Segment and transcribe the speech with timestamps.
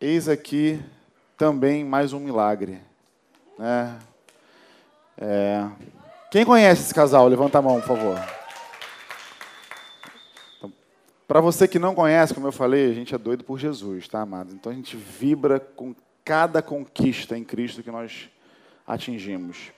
[0.00, 0.78] eis aqui
[1.38, 2.80] também mais um milagre.
[3.58, 3.98] Né?
[5.16, 5.68] É...
[6.30, 7.26] Quem conhece esse casal?
[7.28, 8.18] Levanta a mão, por favor.
[10.58, 10.72] Então,
[11.26, 14.20] Para você que não conhece, como eu falei, a gente é doido por Jesus, tá,
[14.20, 14.52] amados?
[14.52, 18.28] Então a gente vibra com cada conquista em Cristo que nós
[18.86, 19.72] atingimos.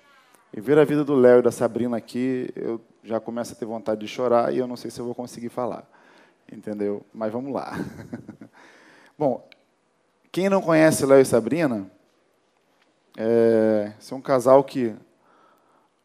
[0.52, 3.66] E ver a vida do Léo e da Sabrina aqui, eu já começo a ter
[3.66, 5.88] vontade de chorar e eu não sei se eu vou conseguir falar.
[6.50, 7.04] Entendeu?
[7.14, 7.74] Mas vamos lá.
[9.16, 9.47] Bom,
[10.30, 11.90] quem não conhece Léo e Sabrina,
[13.16, 14.94] é, é um casal que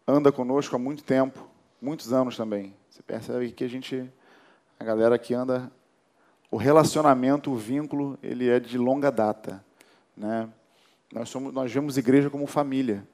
[0.08, 1.48] anda conosco há muito tempo,
[1.81, 2.73] muitos anos também.
[2.90, 4.09] Você percebe que a gente,
[4.80, 5.72] a galera que anda,
[6.50, 9.64] o relacionamento, o vínculo, ele é de longa data,
[10.16, 10.50] né?
[11.12, 13.08] Nós somos, nós vemos igreja como família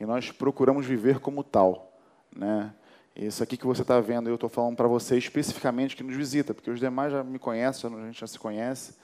[0.00, 1.92] e nós procuramos viver como tal,
[2.34, 2.72] né?
[3.16, 6.52] Isso aqui que você está vendo, eu estou falando para você especificamente que nos visita,
[6.52, 8.94] porque os demais já me conhecem, a gente já se conhece.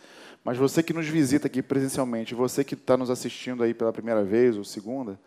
[0.45, 4.23] Mas você que nos visita aqui presencialmente, você que está nos assistindo aí pela primeira
[4.23, 5.19] vez ou segunda,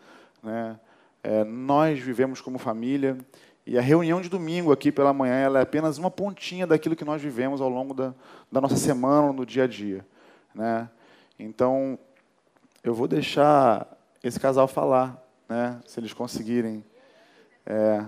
[0.43, 0.79] né?
[1.23, 3.17] É, nós vivemos como família
[3.65, 7.03] e a reunião de domingo aqui pela manhã ela é apenas uma pontinha daquilo que
[7.03, 8.13] nós vivemos ao longo da,
[8.51, 10.05] da nossa semana, no dia a dia,
[10.53, 10.87] né?
[11.39, 11.97] Então
[12.83, 15.19] eu vou deixar esse casal falar,
[15.49, 15.81] né?
[15.87, 16.85] Se eles conseguirem.
[17.65, 18.05] É,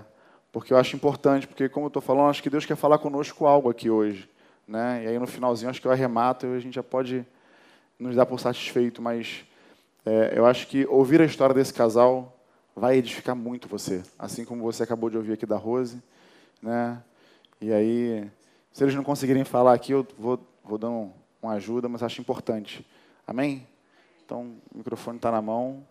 [0.52, 3.46] porque eu acho importante, porque como eu estou falando, acho que Deus quer falar conosco
[3.46, 4.28] algo aqui hoje,
[4.66, 5.04] né?
[5.04, 7.26] E aí no finalzinho acho que eu arremato e a gente já pode
[7.98, 9.44] nos dar por satisfeito, mas
[10.06, 12.34] é, eu acho que ouvir a história desse casal
[12.74, 16.00] vai edificar muito você, assim como você acabou de ouvir aqui da Rose,
[16.62, 17.02] né?
[17.60, 18.30] E aí,
[18.72, 21.12] se eles não conseguirem falar aqui, eu vou, vou dar um,
[21.42, 22.86] uma ajuda, mas acho importante.
[23.26, 23.66] Amém?
[24.24, 25.84] Então, o microfone está na mão.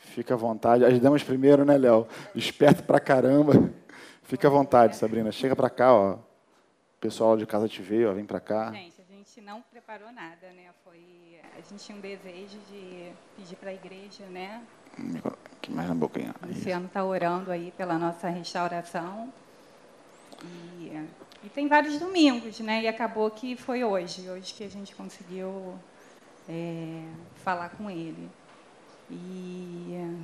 [0.00, 0.84] Fica à vontade.
[0.84, 2.06] As damas primeiro, né, Léo?
[2.34, 3.52] Esperto pra caramba.
[4.24, 5.30] Fica à vontade, Sabrina.
[5.30, 6.12] Chega pra cá, ó.
[6.14, 6.18] O
[7.00, 8.12] pessoal de casa te vê, ó.
[8.12, 8.70] Vem pra cá.
[8.72, 10.70] Gente, a gente não preparou nada, né?
[10.84, 11.20] Foi
[11.60, 14.62] a gente tinha um desejo de pedir para a igreja, né?
[15.56, 16.34] Aqui mais na boquinha.
[16.42, 19.30] O Luciano está orando aí pela nossa restauração.
[20.42, 21.06] E,
[21.44, 22.82] e tem vários domingos, né?
[22.82, 25.74] E acabou que foi hoje, hoje que a gente conseguiu
[26.48, 27.04] é,
[27.44, 28.30] falar com ele.
[29.10, 30.16] E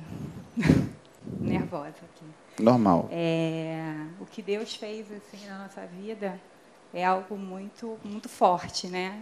[1.39, 2.63] nervosa aqui.
[2.63, 3.09] Normal.
[3.11, 3.83] É,
[4.19, 6.39] o que Deus fez assim na nossa vida
[6.93, 9.21] é algo muito muito forte, né?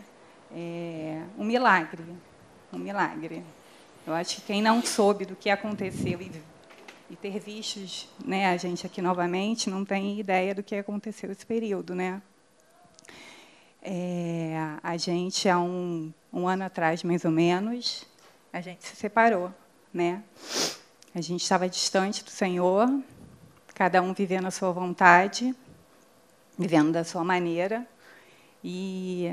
[0.52, 2.04] É um milagre,
[2.72, 3.44] um milagre.
[4.06, 6.32] Eu acho que quem não soube do que aconteceu e,
[7.10, 11.46] e ter visto né, a gente aqui novamente não tem ideia do que aconteceu esse
[11.46, 12.22] período, né?
[13.82, 18.06] É, a gente há um, um ano atrás, mais ou menos,
[18.56, 19.54] a gente se separou,
[19.94, 20.24] né?
[21.14, 22.88] A gente estava distante do Senhor,
[23.74, 25.54] cada um vivendo a sua vontade,
[26.58, 27.86] vivendo da sua maneira.
[28.64, 29.30] E,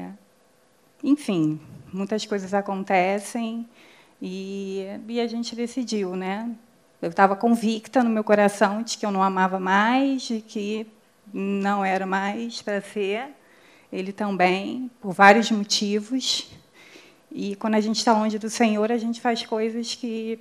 [1.04, 1.60] enfim,
[1.92, 3.68] muitas coisas acontecem
[4.20, 6.52] e, e a gente decidiu, né?
[7.00, 10.84] Eu estava convicta no meu coração de que eu não amava mais, de que
[11.32, 13.28] não era mais para ser.
[13.92, 16.50] Ele também, por vários motivos.
[17.34, 20.38] E quando a gente está longe do Senhor, a gente faz coisas que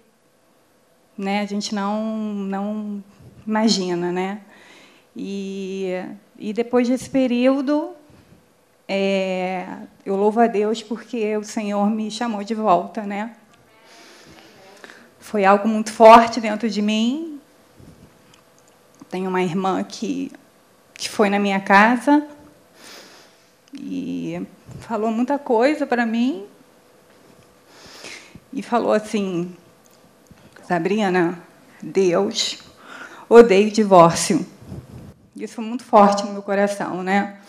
[1.17, 2.03] né, a gente não,
[2.33, 3.03] não
[3.47, 4.11] imagina.
[4.11, 4.41] Né?
[5.15, 6.03] E,
[6.37, 7.91] e depois desse período,
[8.87, 9.65] é,
[10.05, 13.03] eu louvo a Deus porque o Senhor me chamou de volta.
[13.03, 13.33] Né?
[15.17, 17.39] Foi algo muito forte dentro de mim.
[19.09, 20.29] Tenho uma irmã que,
[20.93, 22.27] que foi na minha casa
[23.73, 24.45] e
[24.81, 26.50] falou muita coisa para mim.
[28.53, 29.55] E falou assim:
[30.63, 31.41] Sabrina,
[31.81, 32.59] Deus
[33.29, 34.45] odeia o divórcio.
[35.35, 37.39] Isso foi muito forte no meu coração, né?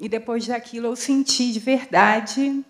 [0.00, 2.64] E depois daquilo eu senti de verdade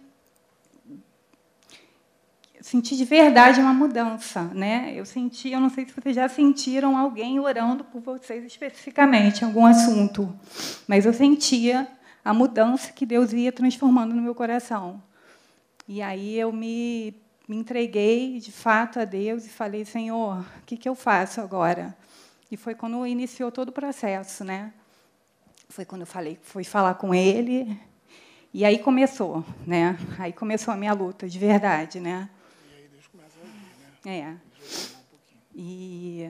[2.72, 4.93] senti de verdade uma mudança, né?
[4.95, 9.45] Eu senti, eu não sei se vocês já sentiram alguém orando por vocês especificamente em
[9.45, 10.34] algum assunto,
[10.87, 11.87] mas eu sentia
[12.25, 15.03] a mudança que Deus ia transformando no meu coração.
[15.87, 17.15] E aí eu me,
[17.48, 21.97] me entreguei de fato a Deus e falei, Senhor, o que, que eu faço agora?
[22.50, 24.72] E foi quando iniciou todo o processo, né?
[25.68, 27.78] Foi quando eu falei, fui falar com Ele.
[28.54, 29.98] E aí começou, né?
[30.18, 32.28] Aí começou a minha luta, de verdade, né?
[34.04, 34.34] É.
[35.54, 36.28] E,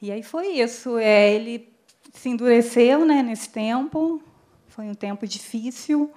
[0.00, 0.96] e aí foi isso.
[0.96, 1.70] É, ele
[2.14, 4.22] se endureceu né, nesse tempo,
[4.68, 6.10] foi um tempo difícil.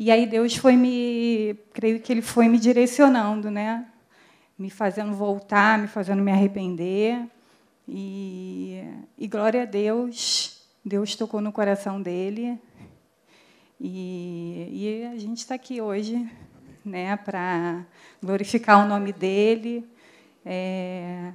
[0.00, 3.86] E aí Deus foi me, creio que ele foi me direcionando, né?
[4.58, 7.22] Me fazendo voltar, me fazendo me arrepender.
[7.86, 8.82] E,
[9.18, 12.58] e glória a Deus, Deus tocou no coração dele.
[13.78, 16.26] E, e a gente está aqui hoje
[16.82, 17.84] né, para
[18.22, 19.86] glorificar o nome dele,
[20.46, 21.30] é,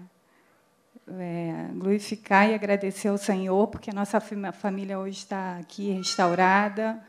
[1.07, 6.99] é, glorificar e agradecer ao Senhor, porque a nossa família hoje está aqui restaurada.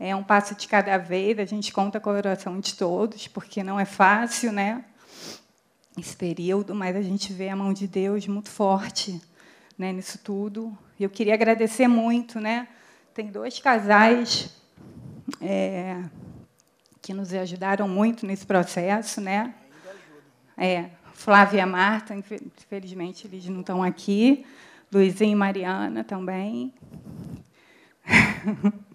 [0.00, 3.80] É um passo de cada vez, a gente conta a oração de todos, porque não
[3.80, 4.84] é fácil, né?
[5.98, 9.20] Esse período, mas a gente vê a mão de Deus muito forte
[9.76, 10.76] né, nisso tudo.
[10.98, 12.68] Eu queria agradecer muito, né?
[13.12, 14.54] Tem dois casais
[15.40, 16.00] é,
[17.02, 19.52] que nos ajudaram muito nesse processo, né?
[20.56, 24.46] É, Flávia e Marta, infelizmente eles não estão aqui.
[24.92, 26.72] Luizinho e Mariana também.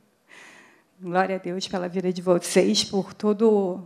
[1.04, 3.84] Glória a Deus pela vida de vocês, por todo,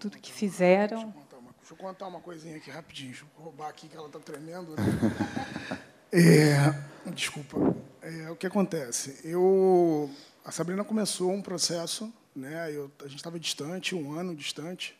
[0.00, 0.96] tudo que fizeram.
[0.96, 3.10] Deixa eu, uma, deixa eu, contar uma coisinha aqui rapidinho.
[3.10, 4.70] Deixa eu roubar aqui que ela está tremendo.
[4.70, 5.78] Né?
[6.10, 7.76] é, desculpa.
[8.00, 9.20] É, o que acontece?
[9.22, 10.08] Eu,
[10.42, 12.74] a Sabrina começou um processo, né?
[12.74, 14.96] Eu, a gente estava distante, um ano distante,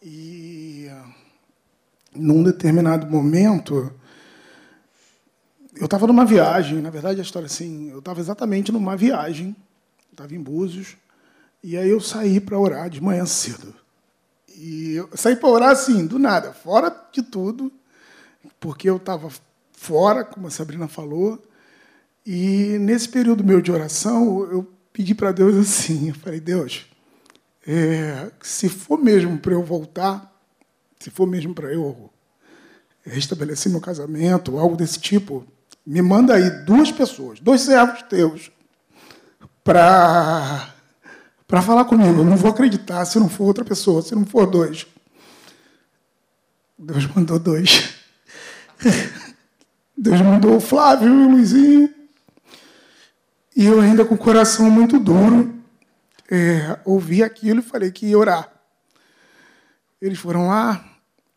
[0.00, 0.86] e
[2.14, 3.92] num determinado momento
[5.74, 9.56] eu estava numa viagem, na verdade a história é assim, eu estava exatamente numa viagem
[10.16, 10.96] estava em Búzios,
[11.62, 13.74] e aí eu saí para orar de manhã cedo.
[14.56, 17.70] E eu saí para orar assim, do nada, fora de tudo,
[18.58, 19.30] porque eu estava
[19.72, 21.42] fora, como a Sabrina falou,
[22.24, 26.86] e nesse período meu de oração, eu pedi para Deus assim, eu falei, Deus,
[27.66, 30.32] é, se for mesmo para eu voltar,
[30.98, 32.10] se for mesmo para eu
[33.04, 35.46] restabelecer meu casamento, algo desse tipo,
[35.84, 38.50] me manda aí duas pessoas, dois servos teus,
[39.66, 40.72] para
[41.48, 42.20] para falar comigo.
[42.20, 44.86] Eu não vou acreditar se não for outra pessoa, se não for dois.
[46.78, 47.94] Deus mandou dois.
[49.96, 51.92] Deus mandou o Flávio e o Luizinho.
[53.56, 55.54] E eu ainda com o coração muito duro,
[56.30, 58.52] é, ouvi aquilo e falei que ia orar.
[60.00, 60.84] Eles foram lá,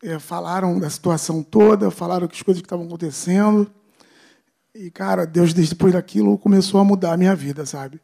[0.02, 3.70] é, falaram da situação toda, falaram que as coisas que estavam acontecendo.
[4.74, 8.00] E, cara, Deus, depois daquilo, começou a mudar a minha vida, sabe?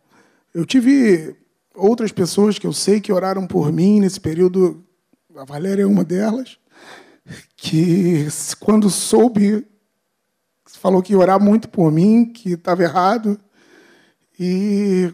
[0.57, 1.37] Eu tive
[1.75, 4.83] outras pessoas que eu sei que oraram por mim nesse período,
[5.37, 6.59] a Valéria é uma delas,
[7.55, 8.27] que
[8.59, 9.67] quando soube,
[10.65, 13.39] falou que ia orar muito por mim, que estava errado.
[14.41, 15.13] E,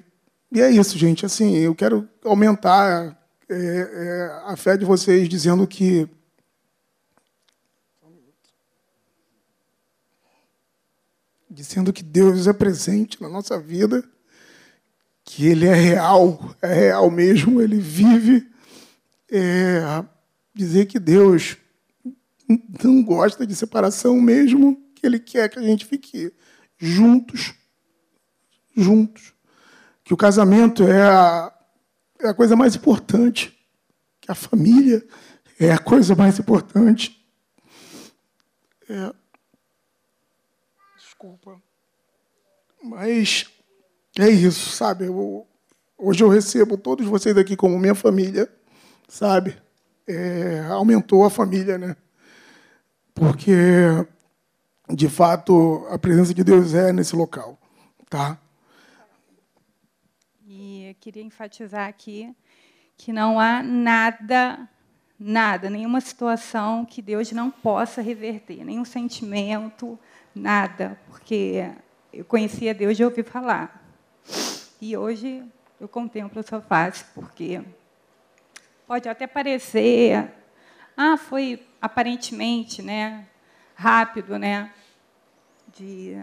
[0.53, 1.27] e é isso, gente.
[1.27, 6.09] Assim, eu quero aumentar é, é, a fé de vocês dizendo que
[11.51, 14.09] dizendo que Deus é presente na nossa vida
[15.35, 18.47] que ele é real, é real mesmo, ele vive.
[19.31, 20.05] É,
[20.55, 21.57] dizer que Deus
[22.85, 26.31] não gosta de separação mesmo, que ele quer que a gente fique
[26.77, 27.55] juntos,
[28.77, 29.33] juntos.
[30.05, 31.51] Que o casamento é a,
[32.21, 33.59] é a coisa mais importante,
[34.21, 35.03] que a família
[35.59, 37.27] é a coisa mais importante.
[38.87, 39.15] É,
[40.99, 41.59] desculpa.
[42.83, 43.47] Mas
[44.19, 45.07] é isso, sabe?
[45.07, 45.47] Eu,
[45.97, 48.53] hoje eu recebo todos vocês aqui como minha família,
[49.09, 49.57] sabe?
[50.07, 51.97] É, aumentou a família, né?
[53.15, 53.55] Porque,
[54.89, 57.59] de fato, a presença de Deus é nesse local,
[58.11, 58.39] tá?
[60.47, 62.35] E eu queria enfatizar aqui
[62.99, 64.69] que não há nada,
[65.19, 69.99] nada, nenhuma situação que Deus não possa reverter, nenhum sentimento,
[70.35, 71.71] nada, porque
[72.13, 73.82] eu conhecia Deus de ouvir falar.
[74.85, 75.45] E hoje
[75.81, 77.63] eu contemplo a sua face, porque
[78.85, 80.29] pode até parecer,
[80.97, 83.25] ah, foi aparentemente, né,
[83.77, 84.73] rápido, né,
[85.73, 86.17] de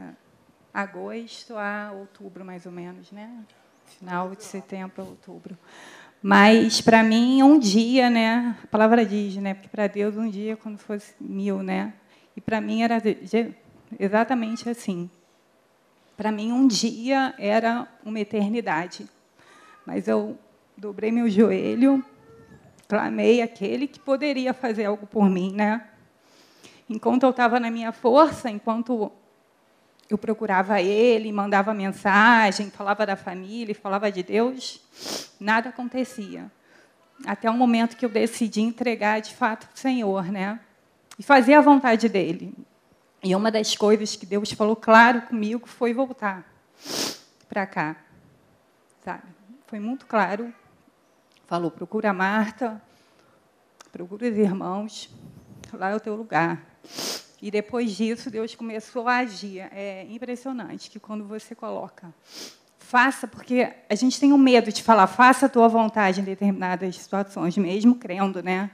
[0.74, 3.32] agosto a outubro, mais ou menos, né,
[3.98, 5.58] final de setembro a outubro.
[6.22, 10.58] Mas para mim um dia, né, a palavra diz, né, porque para Deus um dia
[10.58, 11.94] quando fosse mil, né,
[12.36, 13.02] e para mim era
[13.98, 15.10] exatamente assim.
[16.20, 19.08] Para mim, um dia era uma eternidade.
[19.86, 20.38] Mas eu
[20.76, 22.04] dobrei meu joelho,
[22.90, 25.88] clamei aquele que poderia fazer algo por mim, né?
[26.90, 29.10] Enquanto eu estava na minha força, enquanto
[30.10, 34.82] eu procurava ele, mandava mensagem, falava da família, falava de Deus,
[35.40, 36.52] nada acontecia.
[37.26, 40.60] Até o momento que eu decidi entregar de fato o Senhor, né?
[41.18, 42.54] E fazer a vontade dele.
[43.22, 46.46] E uma das coisas que Deus falou claro comigo foi voltar
[47.48, 47.96] para cá.
[49.04, 49.24] Sabe?
[49.68, 50.54] Foi muito claro.
[51.46, 52.82] Falou: procura a Marta,
[53.92, 55.10] procura os irmãos,
[55.74, 56.64] lá é o teu lugar.
[57.42, 59.60] E depois disso, Deus começou a agir.
[59.72, 62.14] É impressionante que quando você coloca
[62.90, 66.98] faça, porque a gente tem um medo de falar, faça a tua vontade em determinadas
[66.98, 68.72] situações, mesmo crendo, né?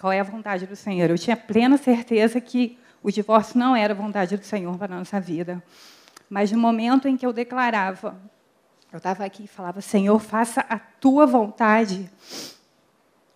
[0.00, 1.10] Qual é a vontade do Senhor?
[1.10, 5.20] Eu tinha plena certeza que o divórcio não era vontade do Senhor para a nossa
[5.20, 5.62] vida.
[6.28, 8.20] Mas no momento em que eu declarava,
[8.92, 12.10] eu estava aqui e falava, Senhor, faça a tua vontade.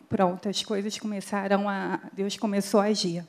[0.09, 2.01] Pronto, as coisas começaram a.
[2.13, 3.25] Deus começou a agir.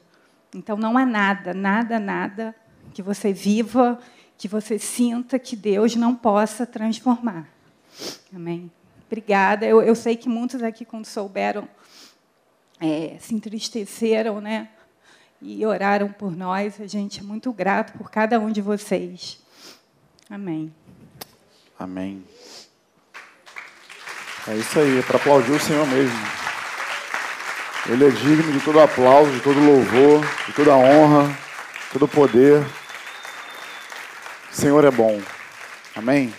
[0.54, 2.56] Então não há nada, nada, nada
[2.94, 4.00] que você viva,
[4.38, 7.48] que você sinta que Deus não possa transformar.
[8.34, 8.72] Amém.
[9.08, 9.66] Obrigada.
[9.66, 11.68] Eu, eu sei que muitos aqui, quando souberam,
[12.80, 14.70] é, se entristeceram, né?
[15.46, 16.80] E oraram por nós.
[16.80, 19.38] A gente é muito grato por cada um de vocês.
[20.30, 20.74] Amém.
[21.78, 22.24] Amém.
[24.48, 26.18] É isso aí, é para aplaudir o Senhor mesmo.
[27.90, 32.66] Ele é digno de todo aplauso, de todo louvor, de toda honra, de todo poder.
[34.50, 35.22] O Senhor é bom.
[35.94, 36.34] Amém?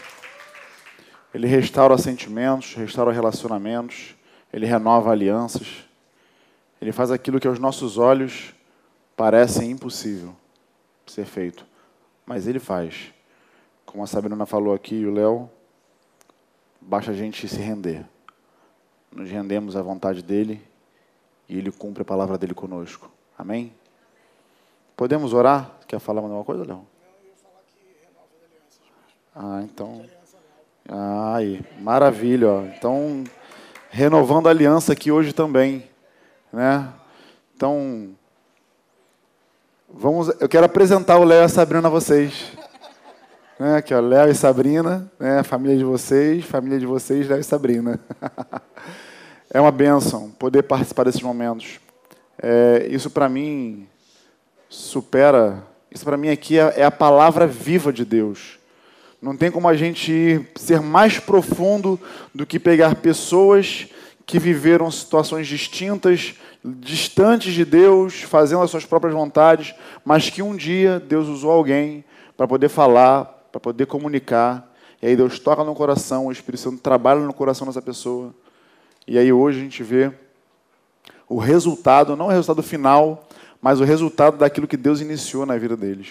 [1.34, 4.14] Ele restaura sentimentos, restaura relacionamentos,
[4.50, 5.84] ele renova alianças.
[6.80, 8.54] Ele faz aquilo que aos nossos olhos
[9.16, 10.34] parece impossível
[11.06, 11.66] ser feito,
[12.26, 13.12] mas ele faz.
[13.84, 15.50] Como a Sabrina falou aqui o Léo,
[16.80, 18.04] basta a gente se render.
[19.12, 20.60] Nos rendemos à vontade dele
[21.48, 23.10] e ele cumpre a palavra dele conosco.
[23.38, 23.72] Amém?
[24.96, 25.78] Podemos orar?
[25.86, 26.86] Quer falar mais alguma coisa, Léo?
[29.34, 30.04] Ah, então.
[30.88, 32.72] Ah, aí, maravilha.
[32.76, 33.24] Então,
[33.90, 35.88] renovando a aliança aqui hoje também.
[36.52, 36.92] Né?
[37.54, 38.14] Então,
[39.96, 42.52] vamos, eu quero apresentar o Léo e a Sabrina a vocês.
[43.58, 43.76] Né?
[43.76, 45.42] Aqui, ó, Léo e Sabrina, né?
[45.42, 48.00] família de vocês, família de vocês, Léo e Sabrina.
[49.50, 51.78] é uma bênção poder participar desses momentos.
[52.42, 53.86] É, isso para mim
[54.68, 58.58] supera, isso para mim aqui é, é a palavra viva de Deus.
[59.22, 61.98] Não tem como a gente ser mais profundo
[62.34, 63.86] do que pegar pessoas
[64.26, 70.56] que viveram situações distintas, distantes de Deus, fazendo as suas próprias vontades, mas que um
[70.56, 72.04] dia Deus usou alguém
[72.36, 74.72] para poder falar, para poder comunicar.
[75.02, 78.34] E aí Deus toca no coração, o Espírito Santo trabalha no coração dessa pessoa.
[79.06, 80.10] E aí hoje a gente vê
[81.28, 83.28] o resultado, não o resultado final,
[83.60, 86.08] mas o resultado daquilo que Deus iniciou na vida deles.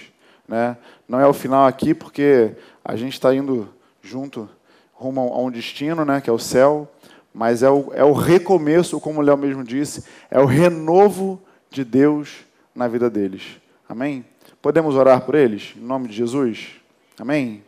[0.48, 0.78] Né?
[1.08, 2.52] Não é o final aqui, porque
[2.86, 3.68] a gente está indo
[4.02, 4.48] junto
[4.92, 6.88] rumo a um destino, né, que é o céu,
[7.34, 11.84] mas é o, é o recomeço, como o Léo mesmo disse, é o renovo de
[11.84, 13.58] Deus na vida deles.
[13.90, 14.26] Amém?
[14.62, 15.74] Podemos orar por eles?
[15.76, 16.76] Em nome de Jesus?
[17.20, 17.64] Amém?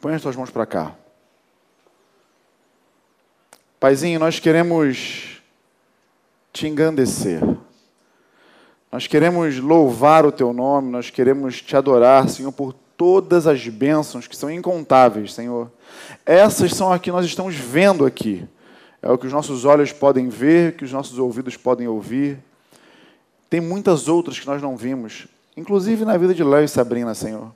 [0.00, 0.94] Põe as tuas mãos para cá.
[3.78, 5.40] Paizinho, nós queremos
[6.52, 7.40] te engrandecer.
[8.90, 14.26] Nós queremos louvar o teu nome, nós queremos te adorar, Senhor, por todas as bênçãos
[14.26, 15.70] que são incontáveis, Senhor.
[16.24, 18.46] Essas são as que nós estamos vendo aqui.
[19.00, 22.38] É o que os nossos olhos podem ver, que os nossos ouvidos podem ouvir.
[23.50, 27.52] Tem muitas outras que nós não vimos, inclusive na vida de Léo e Sabrina, Senhor.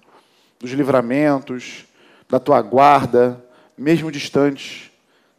[0.59, 1.85] Dos livramentos,
[2.29, 3.43] da tua guarda,
[3.79, 4.91] mesmo distantes.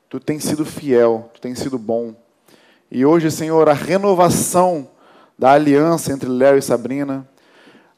[0.10, 2.16] Tu tens sido fiel, tu tens sido bom.
[2.89, 4.89] E hoje, Senhor, a renovação
[5.38, 7.27] da aliança entre Léo e Sabrina,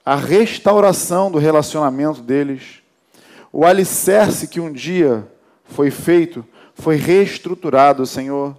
[0.05, 2.81] a restauração do relacionamento deles,
[3.51, 5.27] o alicerce que um dia
[5.63, 8.55] foi feito, foi reestruturado, Senhor.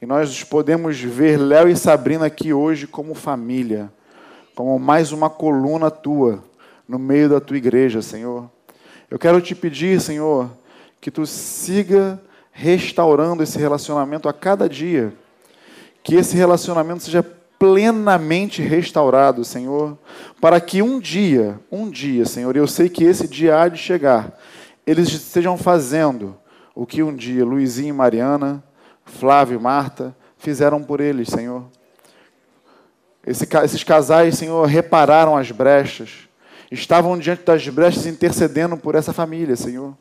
[0.00, 3.92] E nós podemos ver Léo e Sabrina aqui hoje como família,
[4.54, 6.42] como mais uma coluna tua
[6.88, 8.48] no meio da tua igreja, Senhor.
[9.10, 10.50] Eu quero te pedir, Senhor,
[11.00, 12.20] que tu siga
[12.52, 15.12] restaurando esse relacionamento a cada dia.
[16.02, 17.22] Que esse relacionamento seja
[17.58, 19.98] plenamente restaurado, Senhor,
[20.40, 24.38] para que um dia, um dia, Senhor, eu sei que esse dia há de chegar,
[24.86, 26.36] eles estejam fazendo
[26.74, 28.62] o que um dia Luizinho e Mariana,
[29.04, 31.64] Flávio e Marta fizeram por eles, Senhor.
[33.26, 36.28] Esse, esses casais, Senhor, repararam as brechas,
[36.70, 39.94] estavam diante das brechas intercedendo por essa família, Senhor.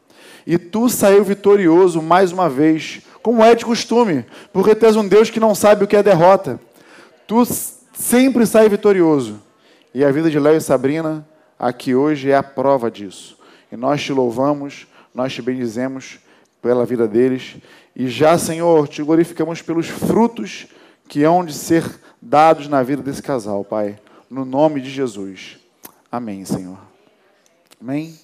[0.46, 5.08] E tu saiu vitorioso mais uma vez, como é de costume, porque tu és um
[5.08, 6.60] Deus que não sabe o que é derrota.
[7.28, 7.44] Tu
[7.94, 9.42] sempre sai vitorioso.
[9.94, 11.28] E a vida de Léo e Sabrina
[11.60, 13.38] aqui hoje é a prova disso.
[13.70, 16.20] E nós te louvamos, nós te bendizemos
[16.62, 17.58] pela vida deles.
[17.94, 20.68] E já, Senhor, te glorificamos pelos frutos
[21.06, 24.00] que hão de ser dados na vida desse casal, Pai.
[24.30, 25.60] No nome de Jesus.
[26.10, 26.80] Amém, Senhor.
[27.82, 28.18] Amém.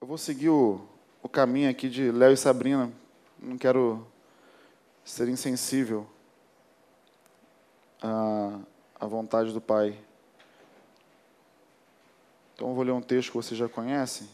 [0.00, 0.80] Eu vou seguir o,
[1.22, 2.90] o caminho aqui de Léo e Sabrina.
[3.38, 4.06] Não quero
[5.04, 6.06] ser insensível
[8.02, 8.58] a,
[9.00, 9.98] a vontade do Pai.
[12.54, 14.28] Então eu vou ler um texto que você já conhece.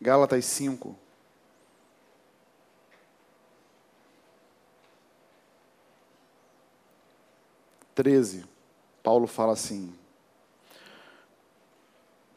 [0.00, 0.96] Gálatas 5.
[7.94, 8.44] Treze,
[9.02, 9.98] Paulo fala assim: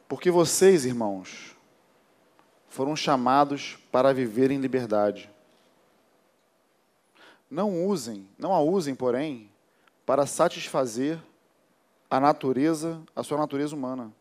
[0.07, 1.53] Porque vocês, irmãos,
[2.69, 5.29] foram chamados para viver em liberdade.
[7.49, 9.49] Não usem, não a usem, porém,
[10.05, 11.19] para satisfazer
[12.09, 14.11] a natureza, a sua natureza humana.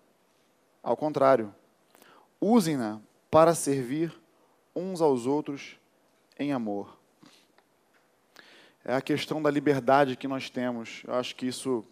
[0.83, 1.55] Ao contrário,
[2.41, 4.13] usem-na para servir
[4.75, 5.79] uns aos outros
[6.39, 6.97] em amor.
[8.85, 11.03] É a questão da liberdade que nós temos.
[11.07, 11.85] Eu acho que isso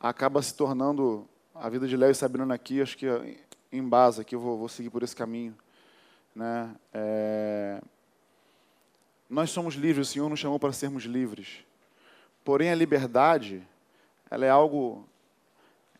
[0.00, 3.06] acaba se tornando a vida de Léo e Sabrina aqui, acho que
[3.70, 5.56] em base aqui eu vou, vou seguir por esse caminho.
[6.34, 6.74] Né?
[6.92, 7.80] É...
[9.28, 11.64] Nós somos livres, o Senhor nos chamou para sermos livres.
[12.44, 13.66] Porém, a liberdade,
[14.30, 15.08] ela é algo,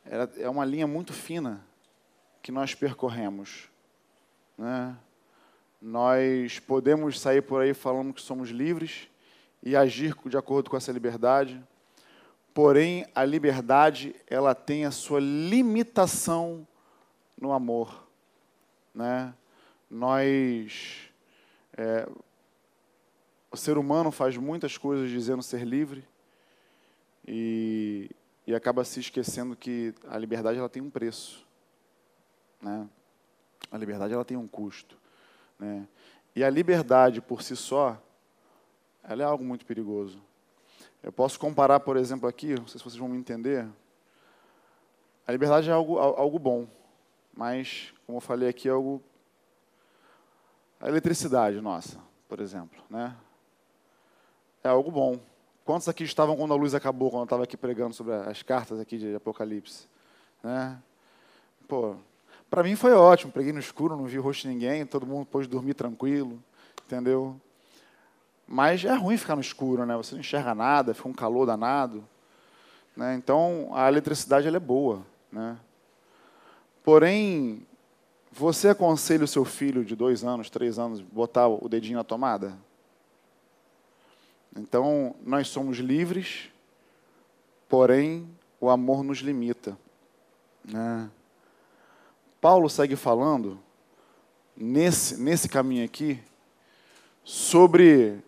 [0.04, 1.64] ela é uma linha muito fina
[2.42, 3.68] que nós percorremos.
[4.58, 4.96] Né?
[5.80, 9.08] Nós podemos sair por aí falando que somos livres
[9.62, 11.62] e agir de acordo com essa liberdade.
[12.52, 16.66] Porém, a liberdade ela tem a sua limitação
[17.40, 18.06] no amor,
[18.94, 19.34] né?
[19.90, 21.10] Nós,
[21.76, 22.08] é,
[23.54, 26.04] o ser humano faz muitas coisas dizendo ser livre
[27.26, 28.10] e,
[28.44, 31.46] e acaba se esquecendo que a liberdade ela tem um preço,
[32.60, 32.88] né?
[33.70, 34.98] A liberdade ela tem um custo,
[35.56, 35.86] né?
[36.34, 37.96] E a liberdade por si só,
[39.04, 40.20] ela é algo muito perigoso.
[41.00, 43.68] Eu posso comparar, por exemplo, aqui, não sei se vocês vão me entender.
[45.24, 46.66] A liberdade é algo, algo bom,
[47.32, 49.00] mas, como eu falei aqui, é algo.
[50.80, 53.16] A eletricidade nossa, por exemplo, né?
[54.64, 55.20] É algo bom.
[55.62, 58.80] Quantos aqui estavam quando a luz acabou, quando eu estava aqui pregando sobre as cartas
[58.80, 59.86] aqui de Apocalipse?
[60.42, 60.78] Né?
[61.68, 61.96] Pô,
[62.48, 63.30] para mim foi ótimo.
[63.30, 66.42] Preguei no escuro, não vi o rosto de ninguém, todo mundo pôde dormir tranquilo,
[66.86, 67.38] entendeu?
[68.48, 69.94] Mas é ruim ficar no escuro, né?
[69.98, 72.02] Você não enxerga nada, fica um calor danado.
[72.96, 73.16] Né?
[73.16, 75.02] Então, a eletricidade ela é boa.
[75.30, 75.58] Né?
[76.82, 77.66] Porém,
[78.32, 82.56] você aconselha o seu filho de dois anos, três anos, botar o dedinho na tomada?
[84.56, 86.48] Então, nós somos livres,
[87.68, 88.28] porém,
[88.60, 89.76] o amor nos limita.
[90.64, 91.10] Né?
[92.40, 93.58] Paulo segue falando,
[94.56, 96.22] nesse, nesse caminho aqui,
[97.24, 98.22] sobre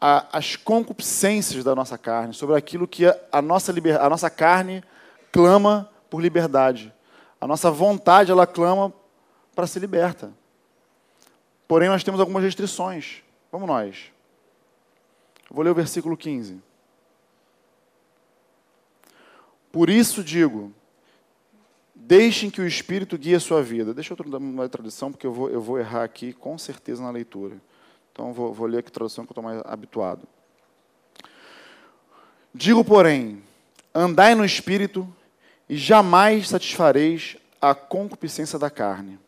[0.00, 4.28] a, as concupiscências da nossa carne, sobre aquilo que a, a, nossa, liber, a nossa
[4.28, 4.84] carne
[5.32, 6.92] clama por liberdade.
[7.40, 8.92] A nossa vontade, ela clama
[9.54, 10.30] para ser liberta.
[11.66, 13.22] Porém, nós temos algumas restrições.
[13.50, 14.12] Vamos nós.
[15.50, 16.60] Eu vou ler o versículo 15.
[19.72, 20.72] Por isso digo,
[21.94, 23.92] deixem que o Espírito guie a sua vida.
[23.94, 27.10] Deixa eu dar uma tradução, porque eu vou, eu vou errar aqui com certeza na
[27.10, 27.56] leitura.
[28.12, 30.26] Então, vou, vou ler aqui a tradução que eu estou mais habituado.
[32.52, 33.42] Digo, porém,
[33.94, 35.06] andai no espírito
[35.68, 39.18] e jamais satisfareis a concupiscência da carne.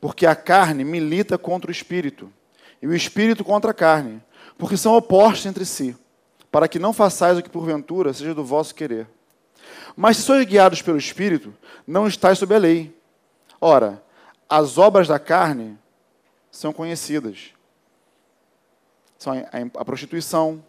[0.00, 2.32] Porque a carne milita contra o espírito,
[2.80, 4.22] e o espírito contra a carne,
[4.58, 5.96] porque são opostos entre si,
[6.50, 9.06] para que não façais o que porventura seja do vosso querer.
[9.96, 11.54] Mas se sois guiados pelo espírito,
[11.86, 12.96] não estáis sob a lei.
[13.60, 14.02] Ora,
[14.48, 15.78] as obras da carne
[16.50, 17.52] são conhecidas
[19.22, 19.32] são
[19.76, 20.62] a prostituição,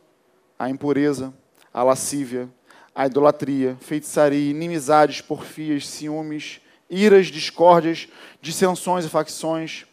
[0.60, 1.34] a impureza,
[1.74, 2.48] a lascívia,
[2.94, 8.08] a idolatria, feitiçaria, inimizades, porfias, ciúmes, iras, discórdias,
[8.40, 9.88] dissensões e facções,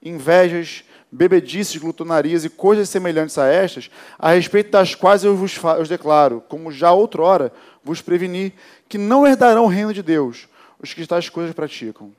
[0.00, 5.86] invejas, bebedices, glutonarias e coisas semelhantes a estas, a respeito das quais eu vos eu
[5.86, 7.52] declaro, como já outrora
[7.84, 8.52] vos preveni,
[8.88, 10.48] que não herdarão o reino de Deus
[10.82, 12.12] os que tais coisas praticam.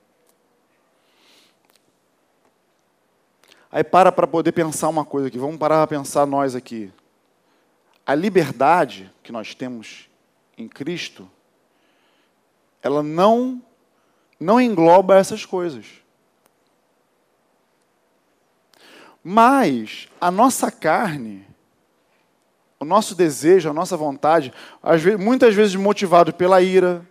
[3.72, 5.38] Aí para para poder pensar uma coisa aqui.
[5.38, 6.92] Vamos parar para pensar nós aqui.
[8.06, 10.10] A liberdade que nós temos
[10.58, 11.30] em Cristo,
[12.82, 13.62] ela não
[14.40, 15.86] não engloba essas coisas.
[19.28, 21.44] Mas a nossa carne,
[22.80, 24.54] o nosso desejo, a nossa vontade,
[25.20, 27.04] muitas vezes motivado pela ira,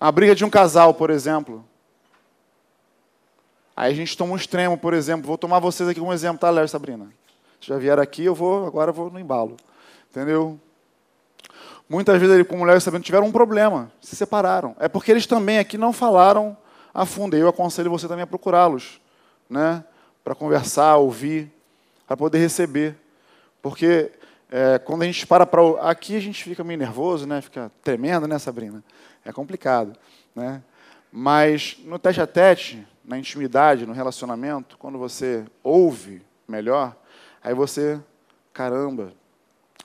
[0.00, 1.64] a briga de um casal, por exemplo.
[3.76, 5.24] Aí a gente toma um extremo, por exemplo.
[5.24, 7.06] Vou tomar vocês aqui como exemplo, tá, Léo e Sabrina?
[7.60, 9.56] Já vieram aqui, eu vou, agora eu vou no embalo.
[10.10, 10.58] Entendeu?
[11.88, 14.74] Muitas vezes, como Léo e Sabrina, tiveram um problema, se separaram.
[14.80, 16.56] É porque eles também aqui não falaram
[16.92, 17.36] a fundo.
[17.36, 19.00] Eu aconselho você também a procurá-los,
[19.48, 19.84] né?
[20.28, 21.50] Para conversar, ouvir,
[22.06, 22.94] para poder receber.
[23.62, 24.12] Porque
[24.50, 25.62] é, quando a gente para para.
[25.80, 27.40] Aqui a gente fica meio nervoso, né?
[27.40, 28.84] Fica tremendo, né, Sabrina?
[29.24, 29.98] É complicado,
[30.36, 30.62] né?
[31.10, 36.94] Mas no teste a tete, na intimidade, no relacionamento, quando você ouve melhor,
[37.42, 37.98] aí você,
[38.52, 39.14] caramba,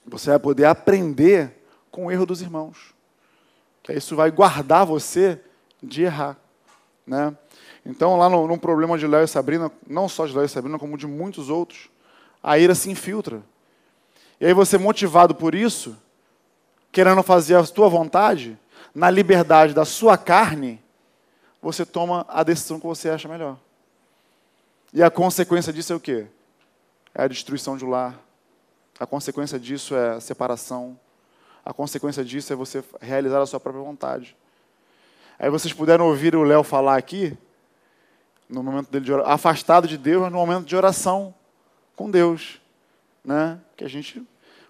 [0.05, 2.93] você vai poder aprender com o erro dos irmãos.
[3.81, 5.39] Que isso vai guardar você
[5.81, 6.35] de errar.
[7.07, 7.33] Né?
[7.85, 10.97] Então, lá no, problema de Léo e Sabrina, não só de Léo e Sabrina, como
[10.97, 11.89] de muitos outros,
[12.41, 13.43] a ira se infiltra.
[14.39, 15.97] E aí você, motivado por isso,
[16.91, 18.57] querendo fazer a sua vontade,
[18.95, 20.81] na liberdade da sua carne,
[21.61, 23.57] você toma a decisão que você acha melhor.
[24.93, 26.27] E a consequência disso é o quê?
[27.15, 28.19] É a destruição de um lar.
[28.99, 30.97] A consequência disso é a separação.
[31.65, 34.35] A consequência disso é você realizar a sua própria vontade.
[35.39, 37.35] Aí vocês puderam ouvir o Léo falar aqui,
[38.53, 41.33] no momento dele de oração, afastado de Deus, mas no momento de oração
[41.95, 42.61] com Deus.
[43.25, 43.59] Né?
[43.75, 44.21] Que a gente,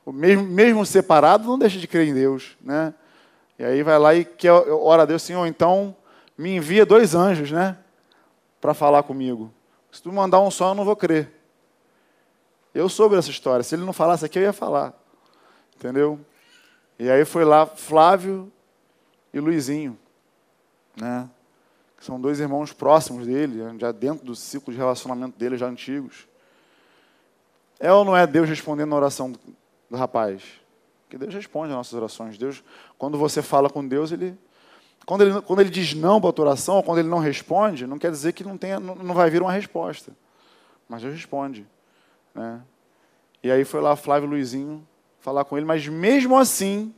[0.07, 2.55] mesmo, mesmo separado, não deixa de crer em Deus.
[2.61, 2.93] Né?
[3.59, 5.95] E aí vai lá e quer, ora a Deus, Senhor, então
[6.37, 7.77] me envia dois anjos, né?
[8.59, 9.53] Para falar comigo.
[9.91, 11.31] Se tu mandar um só, eu não vou crer.
[12.73, 13.63] Eu soube dessa história.
[13.63, 14.93] Se ele não falasse aqui, eu ia falar.
[15.75, 16.19] Entendeu?
[16.97, 18.51] E aí foi lá Flávio
[19.33, 19.97] e Luizinho,
[20.95, 21.29] né?
[22.03, 26.27] São dois irmãos próximos dele, já dentro do ciclo de relacionamento dele, já antigos.
[27.79, 29.31] É ou não é Deus respondendo a oração
[29.89, 30.43] do rapaz?
[31.03, 32.37] Porque Deus responde às nossas orações.
[32.37, 32.61] Deus,
[32.97, 34.37] quando você fala com Deus, ele
[35.05, 37.87] quando ele, quando ele diz não para a tua oração, ou quando ele não responde,
[37.87, 40.11] não quer dizer que não, tenha, não, não vai vir uma resposta.
[40.89, 41.65] Mas Deus responde.
[42.35, 42.61] Né?
[43.41, 44.85] E aí foi lá Flávio Luizinho
[45.21, 46.93] falar com ele, mas mesmo assim,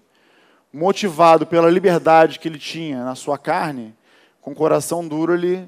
[0.73, 3.95] motivado pela liberdade que ele tinha na sua carne,
[4.45, 5.67] com o coração duro, ele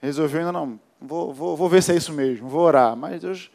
[0.00, 2.94] resolveu ainda não, vou, vou, vou ver se é isso mesmo, vou orar.
[2.94, 3.50] Mas Deus,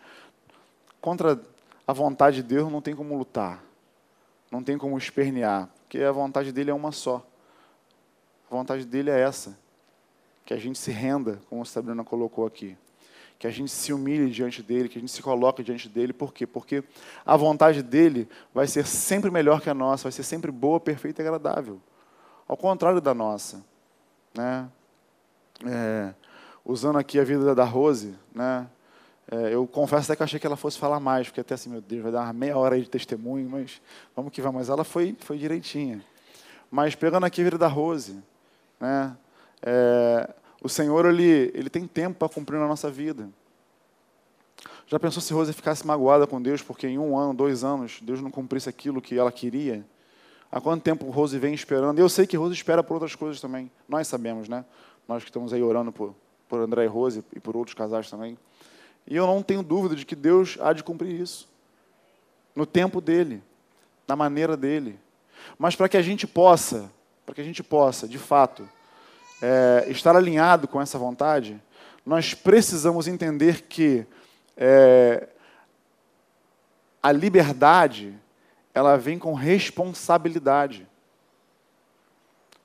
[0.99, 1.41] contra
[1.87, 3.63] a vontade de Deus, não tem como lutar,
[4.51, 7.25] não tem como espernear, porque a vontade dele é uma só.
[8.51, 9.57] A vontade dele é essa:
[10.43, 12.75] que a gente se renda, como a Sabrina colocou aqui.
[13.39, 16.11] Que a gente se humilhe diante dele, que a gente se coloque diante dele.
[16.11, 16.45] Por quê?
[16.45, 16.83] Porque
[17.25, 21.21] a vontade dele vai ser sempre melhor que a nossa, vai ser sempre boa, perfeita
[21.21, 21.79] e agradável.
[22.45, 23.63] Ao contrário da nossa.
[24.35, 24.69] Né?
[25.65, 26.13] É,
[26.63, 28.67] usando aqui a vida da Rose, né?
[29.31, 31.81] É, eu confesso até que achei que ela fosse falar mais, porque até assim, meu
[31.81, 33.81] Deus, vai dar uma meia hora aí de testemunho, mas
[34.15, 34.59] vamos que vamos.
[34.59, 36.03] Mas ela foi, foi direitinha.
[36.69, 38.21] Mas pegando aqui a vida da Rose,
[38.79, 39.17] né?
[39.63, 40.29] É,
[40.61, 43.29] o Senhor ele, ele tem tempo para cumprir na nossa vida.
[44.87, 48.21] Já pensou se Rose ficasse magoada com Deus porque em um ano, dois anos, Deus
[48.21, 49.83] não cumprisse aquilo que ela queria?
[50.55, 51.99] Há quanto tempo Rose vem esperando?
[51.99, 53.69] Eu sei que Rose espera por outras coisas também.
[53.89, 54.63] Nós sabemos, né?
[55.05, 56.15] Nós que estamos aí orando por,
[56.47, 58.37] por André e Rose e por outros casais também.
[59.05, 61.49] E eu não tenho dúvida de que Deus há de cumprir isso.
[62.55, 63.43] No tempo dele,
[64.07, 64.97] na maneira dele.
[65.59, 66.89] Mas para que a gente possa
[67.25, 68.69] para que a gente possa, de fato,
[69.41, 71.61] é, estar alinhado com essa vontade,
[72.05, 74.05] nós precisamos entender que
[74.55, 75.27] é,
[77.03, 78.17] a liberdade
[78.75, 80.87] ela vem com responsabilidade.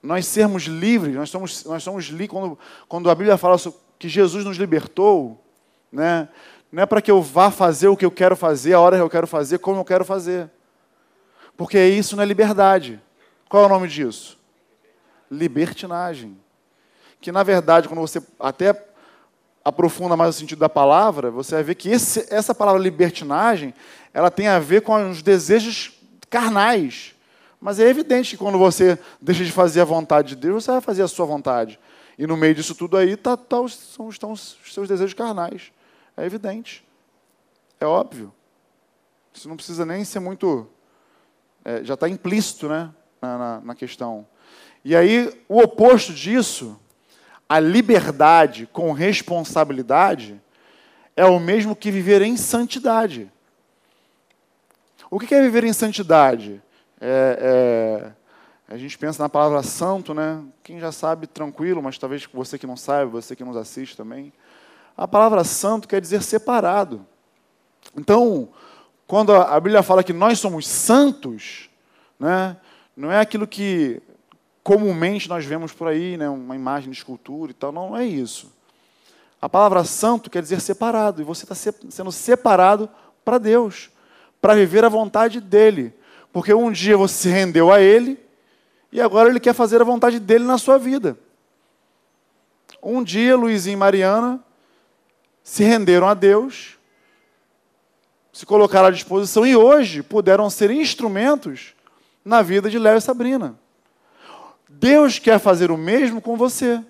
[0.02, 3.56] Nós sermos livres, nós somos, nós somos livres, quando, quando a Bíblia fala
[3.98, 5.42] que Jesus nos libertou,
[5.90, 6.28] né,
[6.70, 9.02] não é para que eu vá fazer o que eu quero fazer, a hora que
[9.02, 10.50] eu quero fazer, como eu quero fazer.
[11.56, 13.00] Porque isso não é liberdade.
[13.48, 14.40] Qual é o nome disso?
[15.30, 16.36] libertinagem.
[17.20, 18.88] Que, na verdade, quando você até
[19.64, 23.72] aprofunda mais o sentido da palavra, você vai ver que esse, essa palavra libertinagem
[24.12, 25.99] ela tem a ver com os desejos
[26.30, 27.14] carnais.
[27.60, 30.80] Mas é evidente que quando você deixa de fazer a vontade de Deus, você vai
[30.80, 31.78] fazer a sua vontade.
[32.16, 35.72] E no meio disso tudo aí tá, tá, são, estão os seus desejos carnais.
[36.16, 36.86] É evidente.
[37.78, 38.32] É óbvio.
[39.32, 40.68] Isso não precisa nem ser muito.
[41.64, 42.90] É, já está implícito né,
[43.20, 44.26] na, na, na questão.
[44.84, 46.80] E aí, o oposto disso,
[47.48, 50.40] a liberdade com responsabilidade,
[51.14, 53.30] é o mesmo que viver em santidade.
[55.10, 56.62] O que é viver em santidade?
[57.00, 58.12] É,
[58.68, 60.40] é, a gente pensa na palavra santo, né?
[60.62, 64.32] Quem já sabe, tranquilo, mas talvez você que não sabe, você que nos assiste também.
[64.96, 67.04] A palavra santo quer dizer separado.
[67.96, 68.50] Então,
[69.04, 71.68] quando a Bíblia fala que nós somos santos,
[72.16, 72.56] né,
[72.96, 74.00] não é aquilo que
[74.62, 77.72] comumente nós vemos por aí, né, uma imagem de escultura e tal.
[77.72, 78.52] Não, não é isso.
[79.42, 82.88] A palavra santo quer dizer separado, e você está sendo separado
[83.24, 83.90] para Deus,
[84.40, 85.92] para viver a vontade dEle.
[86.32, 88.18] Porque um dia você se rendeu a Ele,
[88.92, 91.18] e agora Ele quer fazer a vontade dEle na sua vida.
[92.82, 94.42] Um dia, Luizinho e Mariana
[95.42, 96.78] se renderam a Deus,
[98.32, 101.74] se colocaram à disposição, e hoje puderam ser instrumentos
[102.24, 103.58] na vida de Léo e Sabrina.
[104.68, 106.82] Deus quer fazer o mesmo com você.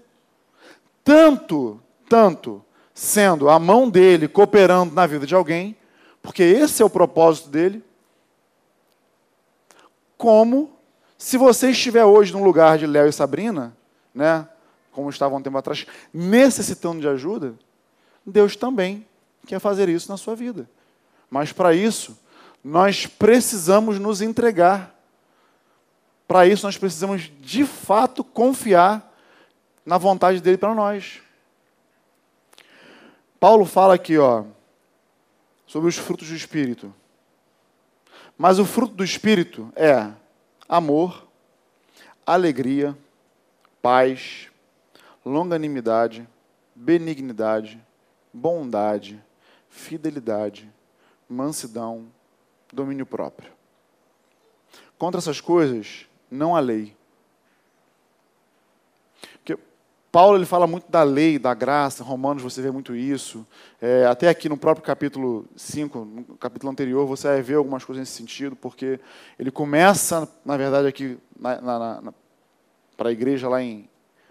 [1.02, 5.74] tanto, tanto sendo a mão dele cooperando na vida de alguém,
[6.22, 7.82] porque esse é o propósito dele,
[10.16, 10.70] como
[11.16, 13.76] se você estiver hoje num lugar de Léo e Sabrina,
[14.14, 14.48] né,
[14.92, 17.54] como estavam um tempo atrás, necessitando de ajuda,
[18.24, 19.06] Deus também
[19.46, 20.68] quer fazer isso na sua vida.
[21.30, 22.18] Mas para isso,
[22.62, 24.94] nós precisamos nos entregar.
[26.28, 29.10] Para isso, nós precisamos de fato confiar
[29.84, 31.20] na vontade dele para nós.
[33.38, 34.44] Paulo fala aqui, ó,
[35.70, 36.92] sobre os frutos do Espírito.
[38.36, 40.12] Mas o fruto do Espírito é
[40.68, 41.28] amor,
[42.26, 42.98] alegria,
[43.80, 44.50] paz,
[45.24, 46.28] longanimidade,
[46.74, 47.80] benignidade,
[48.32, 49.22] bondade,
[49.68, 50.68] fidelidade,
[51.28, 52.10] mansidão,
[52.72, 53.52] domínio próprio.
[54.98, 56.96] Contra essas coisas não há lei.
[59.34, 59.56] Porque
[60.12, 63.46] Paulo ele fala muito da lei, da graça, Romanos você vê muito isso.
[63.80, 68.00] É, até aqui no próprio capítulo 5, no capítulo anterior, você vai ver algumas coisas
[68.00, 68.98] nesse sentido, porque
[69.38, 71.16] ele começa, na verdade, aqui
[72.96, 73.88] para a igreja lá em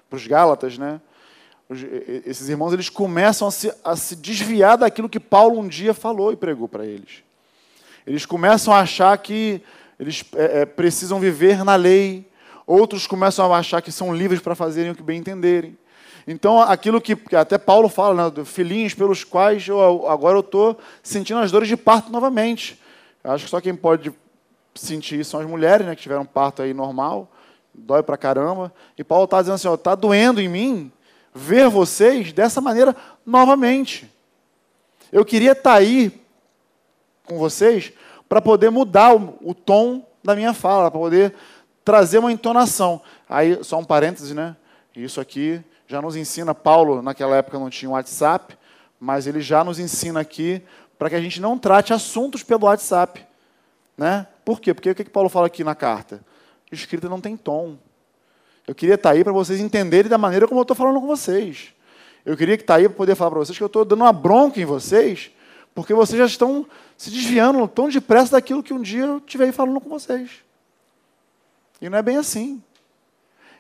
[0.09, 0.99] para os Gálatas, né?
[2.25, 6.33] esses irmãos eles começam a se, a se desviar daquilo que Paulo um dia falou
[6.33, 7.23] e pregou para eles.
[8.07, 9.61] Eles começam a achar que
[9.99, 12.27] eles é, é, precisam viver na lei,
[12.69, 15.75] outros começam a achar que são livres para fazerem o que bem entenderem.
[16.27, 21.39] Então, aquilo que, até Paulo fala, né, filhinhos pelos quais eu, agora eu estou sentindo
[21.39, 22.79] as dores de parto novamente.
[23.23, 24.13] Eu acho que só quem pode
[24.75, 27.31] sentir isso são as mulheres, né, que tiveram parto aí normal,
[27.73, 28.71] dói para caramba.
[28.95, 30.91] E Paulo está dizendo assim: está doendo em mim
[31.33, 34.07] ver vocês dessa maneira novamente.
[35.11, 36.11] Eu queria estar tá aí
[37.25, 37.91] com vocês
[38.27, 41.33] para poder mudar o, o, tom da minha fala, para poder
[41.89, 43.01] trazer uma entonação.
[43.27, 44.55] Aí, só um parêntese, né?
[44.95, 48.55] Isso aqui já nos ensina, Paulo, naquela época não tinha WhatsApp,
[48.99, 50.61] mas ele já nos ensina aqui
[50.99, 53.25] para que a gente não trate assuntos pelo WhatsApp.
[53.97, 54.27] Né?
[54.45, 54.71] Por quê?
[54.71, 56.23] Porque o que, que Paulo fala aqui na carta?
[56.71, 57.75] Escrita não tem tom.
[58.67, 61.73] Eu queria estar aí para vocês entenderem da maneira como eu estou falando com vocês.
[62.23, 64.13] Eu queria estar tá aí para poder falar para vocês que eu estou dando uma
[64.13, 65.31] bronca em vocês,
[65.73, 69.81] porque vocês já estão se desviando tão depressa daquilo que um dia eu estiver falando
[69.81, 70.47] com vocês.
[71.81, 72.61] E não é bem assim.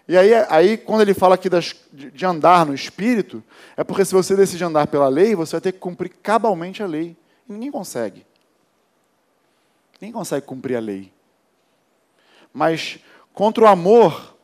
[0.07, 3.43] E aí, aí quando ele fala aqui das, de andar no espírito,
[3.77, 6.87] é porque se você decide andar pela lei, você vai ter que cumprir cabalmente a
[6.87, 7.15] lei.
[7.47, 8.25] E ninguém consegue.
[10.01, 11.11] Ninguém consegue cumprir a lei.
[12.53, 12.99] Mas
[13.33, 14.35] contra o amor,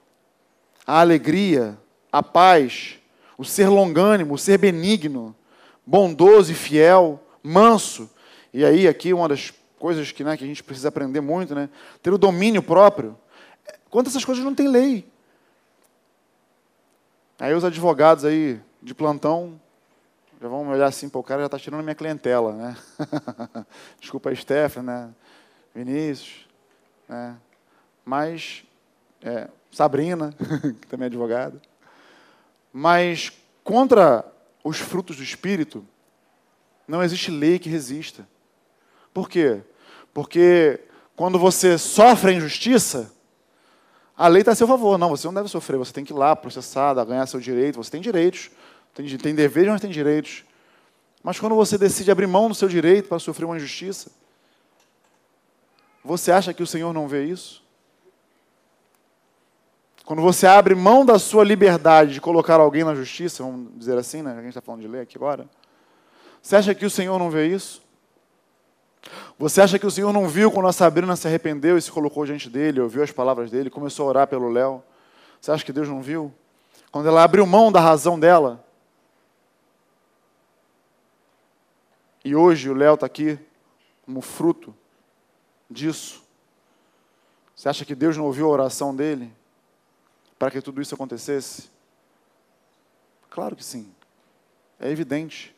[0.85, 1.77] a alegria,
[2.11, 2.99] a paz,
[3.37, 5.35] o ser longânimo, o ser benigno,
[5.85, 8.09] bondoso e fiel, manso,
[8.57, 11.67] e aí, aqui, uma das coisas que, né, que a gente precisa aprender muito, né?
[12.01, 13.17] Ter o domínio próprio.
[13.95, 15.09] Quantas essas coisas não tem lei?
[17.39, 19.57] Aí os advogados aí de plantão
[20.41, 22.77] já vão olhar assim, pô, o cara já está tirando a minha clientela, né?
[23.97, 25.09] Desculpa a Stephanie, né?
[25.73, 26.45] Vinícius,
[27.07, 27.37] né?
[28.03, 28.65] Mas,
[29.21, 30.33] é, Sabrina,
[30.81, 31.61] que também é advogada.
[32.73, 33.31] Mas
[33.63, 34.29] contra
[34.61, 35.87] os frutos do Espírito,
[36.85, 38.27] não existe lei que resista.
[39.13, 39.61] Por quê?
[40.13, 40.81] Porque
[41.15, 43.14] quando você sofre a injustiça,
[44.17, 44.97] a lei está a seu favor.
[44.97, 47.75] Não, você não deve sofrer, você tem que ir lá processar, ganhar seu direito.
[47.75, 48.49] Você tem direitos,
[48.93, 50.43] tem, tem deveres, mas tem direitos.
[51.21, 54.11] Mas quando você decide abrir mão do seu direito para sofrer uma injustiça,
[56.03, 57.63] você acha que o Senhor não vê isso?
[60.05, 64.21] Quando você abre mão da sua liberdade de colocar alguém na justiça, vamos dizer assim,
[64.21, 64.33] né?
[64.33, 65.49] A gente está falando de lei aqui agora.
[66.43, 67.81] Você acha que o Senhor não vê isso?
[69.37, 72.25] Você acha que o Senhor não viu quando a Sabrina se arrependeu e se colocou
[72.25, 74.81] diante dele, ouviu as palavras dele, começou a orar pelo Léo?
[75.41, 76.33] Você acha que Deus não viu?
[76.89, 78.63] Quando ela abriu mão da razão dela.
[82.23, 83.37] E hoje o Léo está aqui
[84.05, 84.73] como fruto
[85.69, 86.23] disso.
[87.55, 89.31] Você acha que Deus não ouviu a oração dele
[90.37, 91.69] para que tudo isso acontecesse?
[93.29, 93.93] Claro que sim.
[94.79, 95.54] É evidente.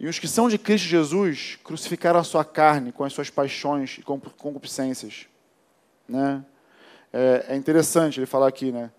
[0.00, 3.98] E os que são de Cristo Jesus crucificaram a sua carne com as suas paixões
[3.98, 5.26] e concupiscências.
[6.08, 6.44] Né?
[7.12, 8.90] É, é interessante ele falar aqui, né?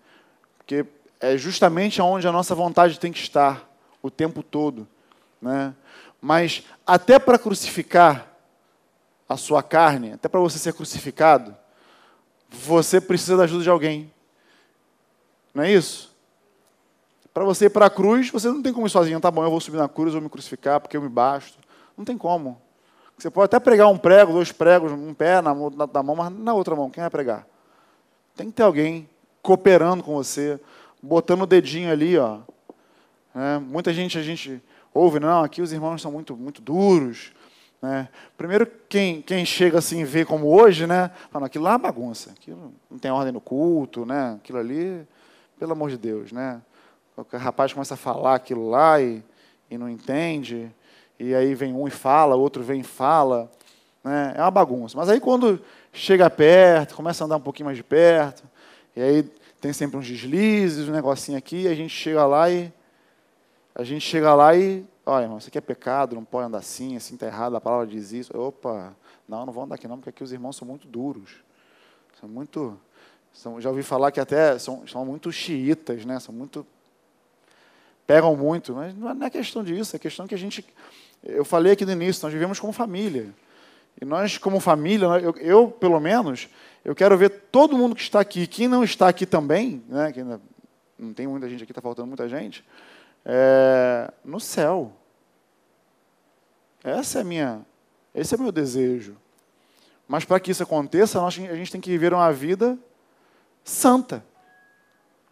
[0.58, 0.84] porque
[1.18, 3.68] é justamente onde a nossa vontade tem que estar
[4.02, 4.86] o tempo todo.
[5.40, 5.74] Né?
[6.20, 8.26] Mas até para crucificar
[9.28, 11.56] a sua carne, até para você ser crucificado,
[12.50, 14.12] você precisa da ajuda de alguém.
[15.54, 16.09] Não é isso?
[17.32, 19.20] Para você ir para a cruz, você não tem como ir sozinho.
[19.20, 21.58] Tá bom, eu vou subir na cruz, vou me crucificar porque eu me basto.
[21.96, 22.60] Não tem como.
[23.16, 26.32] Você pode até pregar um prego, dois pregos, um pé na, na, na mão, mas
[26.32, 27.46] na outra mão, quem vai pregar?
[28.34, 29.08] Tem que ter alguém
[29.42, 30.58] cooperando com você,
[31.02, 32.38] botando o dedinho ali, ó,
[33.34, 33.58] Né?
[33.58, 34.62] Muita gente a gente
[34.92, 37.32] ouve, não, aqui os irmãos são muito, muito duros.
[37.82, 38.08] Né?
[38.36, 41.10] Primeiro, quem, quem chega assim e vê como hoje, né?
[41.30, 44.38] Fala, aquilo lá é bagunça, aquilo não tem ordem no culto, né?
[44.40, 45.06] aquilo ali,
[45.58, 46.32] pelo amor de Deus.
[46.32, 46.60] Né?
[47.20, 49.22] O rapaz começa a falar aquilo lá e,
[49.70, 50.70] e não entende,
[51.18, 53.50] e aí vem um e fala, outro vem e fala.
[54.02, 54.34] Né?
[54.36, 54.96] É uma bagunça.
[54.96, 55.60] Mas aí quando
[55.92, 58.42] chega perto, começa a andar um pouquinho mais de perto,
[58.96, 59.22] e aí
[59.60, 62.72] tem sempre uns deslizes, um negocinho aqui, e a gente chega lá e
[63.74, 66.96] a gente chega lá e, olha, irmão, isso aqui é pecado, não pode andar assim,
[66.96, 68.36] assim está errado, a palavra diz isso.
[68.36, 68.94] Opa,
[69.28, 71.36] não, não vou andar aqui não, porque aqui os irmãos são muito duros.
[72.18, 72.78] São muito.
[73.32, 76.18] São, já ouvi falar que até são, são muito xiitas, né?
[76.18, 76.66] São muito.
[78.10, 80.66] Pegam muito, mas não é questão disso, é questão que a gente.
[81.22, 83.32] Eu falei aqui no início, nós vivemos como família.
[84.02, 86.48] E nós, como família, eu, eu, pelo menos,
[86.84, 90.18] eu quero ver todo mundo que está aqui, quem não está aqui também, né, que
[90.18, 90.40] ainda
[90.98, 92.64] não tem muita gente aqui, está faltando muita gente,
[93.24, 94.92] é, no céu.
[96.82, 97.64] Essa é minha,
[98.12, 99.16] esse é o meu desejo.
[100.08, 102.76] Mas para que isso aconteça, nós, a gente tem que viver uma vida
[103.62, 104.24] santa,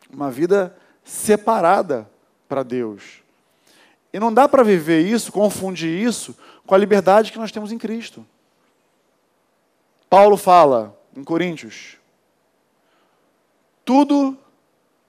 [0.08, 2.08] uma vida separada
[2.48, 3.22] para Deus.
[4.12, 7.78] E não dá para viver isso, confundir isso com a liberdade que nós temos em
[7.78, 8.24] Cristo.
[10.08, 11.96] Paulo fala em Coríntios:
[13.84, 14.36] tudo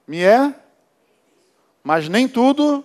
[0.07, 0.53] me é
[1.83, 2.83] mas nem tudo.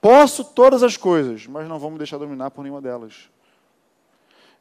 [0.00, 3.28] Posso todas as coisas, mas não vou me deixar dominar por nenhuma delas.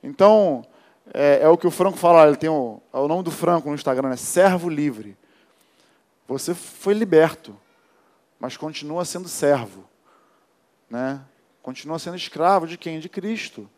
[0.04, 0.66] Então,
[1.14, 3.70] é, é o que o Franco fala, ele tem o, é o nome do Franco
[3.70, 5.16] no Instagram, é servo livre.
[6.28, 7.56] Você foi liberto,
[8.40, 9.84] mas continua sendo servo.
[10.90, 11.22] Né?
[11.62, 13.00] Continua sendo escravo de quem?
[13.00, 13.70] De Cristo.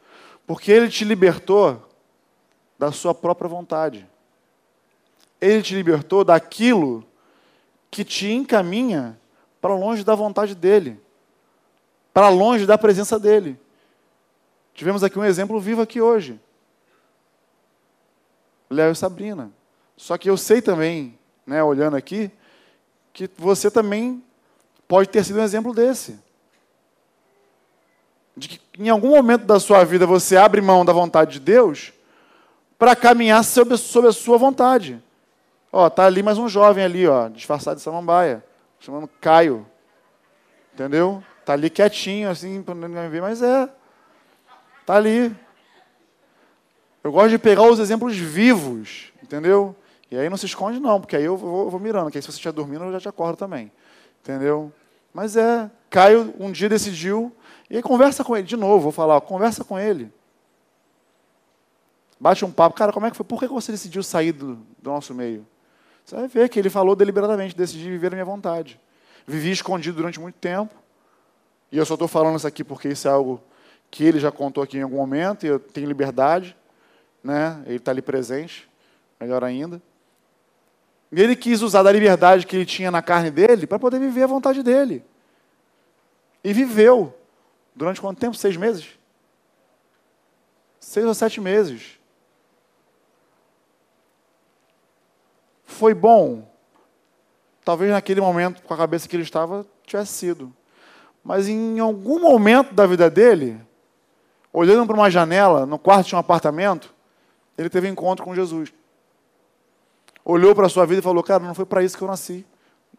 [0.46, 1.88] Porque ele te libertou
[2.78, 4.08] da sua própria vontade.
[5.40, 7.06] Ele te libertou daquilo
[7.90, 9.20] que te encaminha
[9.62, 11.00] para longe da vontade dele,
[12.14, 13.60] para longe da presença dele.
[14.74, 16.40] Tivemos aqui um exemplo vivo aqui hoje.
[18.70, 19.52] Léo e Sabrina.
[19.98, 22.32] Só que eu sei também, né, olhando aqui,
[23.12, 24.24] que você também
[24.90, 26.20] pode ter sido um exemplo desse.
[28.36, 31.94] De que em algum momento da sua vida você abre mão da vontade de Deus
[32.78, 35.02] para caminhar sob, sob a sua vontade.
[35.72, 38.44] Ó, tá ali mais um jovem ali, ó, disfarçado de samambaia,
[38.80, 39.68] chamando Caio.
[40.74, 41.24] Entendeu?
[41.46, 43.70] Tá ali quietinho, assim, para ninguém ver, mas é.
[44.88, 45.36] Tá ali.
[47.04, 49.76] Eu gosto de pegar os exemplos vivos, entendeu?
[50.10, 52.28] E aí não se esconde, não, porque aí eu vou, vou mirando, porque aí se
[52.32, 53.72] você estiver dormindo, eu já te acordo também.
[54.22, 54.74] Entendeu?
[55.14, 57.36] Mas é, Caio um dia decidiu,
[57.70, 60.12] e aí conversa com ele, de novo, vou falar, conversa com ele.
[62.20, 63.26] Bate um papo, cara, como é que foi?
[63.26, 65.48] Por que você decidiu sair do, do nosso meio?
[66.04, 68.80] Você vai ver que ele falou deliberadamente, decidi viver a minha vontade.
[69.26, 70.74] Vivi escondido durante muito tempo.
[71.72, 73.42] E eu só estou falando isso aqui porque isso é algo
[73.92, 76.56] que ele já contou aqui em algum momento, e eu tenho liberdade,
[77.24, 77.62] né?
[77.66, 78.70] ele está ali presente,
[79.20, 79.82] melhor ainda.
[81.12, 84.24] E ele quis usar da liberdade que ele tinha na carne dele para poder viver
[84.24, 85.04] a vontade dele.
[86.44, 87.16] E viveu.
[87.76, 88.36] Durante quanto tempo?
[88.36, 88.88] Seis meses?
[90.80, 92.00] Seis ou sete meses.
[95.66, 96.48] Foi bom?
[97.64, 100.54] Talvez naquele momento, com a cabeça que ele estava, tivesse sido.
[101.24, 103.60] Mas em algum momento da vida dele,
[104.52, 106.94] olhando para uma janela, no quarto de um apartamento,
[107.58, 108.74] ele teve um encontro com Jesus.
[110.32, 112.46] Olhou para a sua vida e falou: Cara, não foi para isso que eu nasci.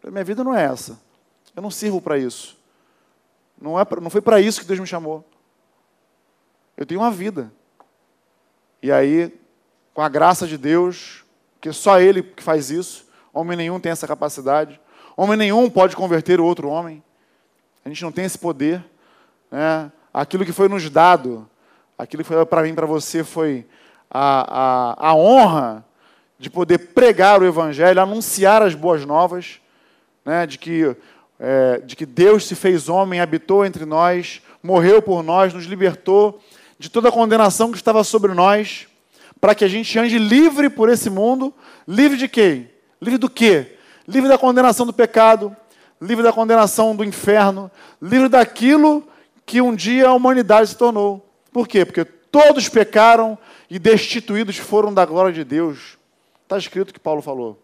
[0.03, 0.99] Minha vida não é essa.
[1.55, 2.57] Eu não sirvo para isso.
[3.59, 5.23] Não, é pra, não foi para isso que Deus me chamou.
[6.75, 7.49] Eu tenho uma vida.
[8.83, 9.33] E aí,
[9.93, 13.07] com a graça de Deus, porque só ele que faz isso.
[13.33, 14.77] Homem nenhum tem essa capacidade.
[15.15, 17.01] Homem nenhum pode converter o outro homem.
[17.85, 18.83] A gente não tem esse poder.
[19.49, 19.89] Né?
[20.13, 21.49] Aquilo que foi nos dado,
[21.97, 23.65] aquilo que foi para mim, para você, foi
[24.09, 25.85] a, a, a honra
[26.41, 29.61] de poder pregar o Evangelho, anunciar as boas novas,
[30.25, 30.47] né?
[30.47, 30.95] de, que,
[31.39, 36.41] é, de que Deus se fez homem, habitou entre nós, morreu por nós, nos libertou
[36.79, 38.87] de toda a condenação que estava sobre nós
[39.39, 41.53] para que a gente ande livre por esse mundo.
[41.87, 42.65] Livre de quê?
[42.99, 43.77] Livre do quê?
[44.07, 45.55] Livre da condenação do pecado,
[46.01, 47.69] livre da condenação do inferno,
[48.01, 49.07] livre daquilo
[49.45, 51.23] que um dia a humanidade se tornou.
[51.53, 51.85] Por quê?
[51.85, 53.37] Porque todos pecaram
[53.69, 56.00] e destituídos foram da glória de Deus.
[56.51, 57.57] Está escrito o que Paulo falou.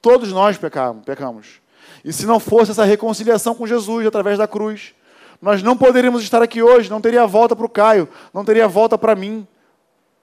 [0.00, 1.60] Todos nós pecamos, pecamos.
[2.04, 4.94] E se não fosse essa reconciliação com Jesus através da cruz,
[5.42, 8.96] nós não poderíamos estar aqui hoje, não teria volta para o Caio, não teria volta
[8.96, 9.44] para mim,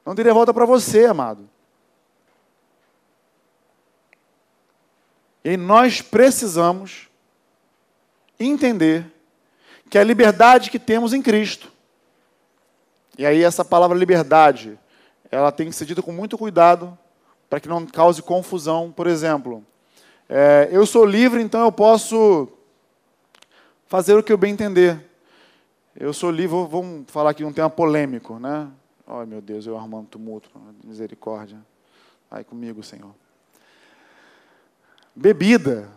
[0.06, 1.50] não teria volta para você, amado.
[5.44, 7.10] E nós precisamos
[8.40, 9.06] entender
[9.90, 11.70] que a liberdade que temos em Cristo.
[13.18, 14.80] E aí essa palavra liberdade,
[15.30, 16.98] ela tem que ser dita com muito cuidado
[17.50, 18.92] para que não cause confusão.
[18.92, 19.64] Por exemplo,
[20.28, 22.48] é, eu sou livre, então eu posso
[23.88, 25.04] fazer o que eu bem entender.
[25.96, 28.70] Eu sou livre, vamos falar aqui um tema polêmico, né?
[29.08, 30.50] Ai meu Deus, eu armando tumulto,
[30.84, 31.58] misericórdia.
[32.30, 33.14] Vai comigo, Senhor.
[35.16, 35.90] Bebida.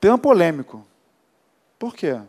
[0.00, 0.86] Tema polêmico.
[1.78, 2.20] Por quê?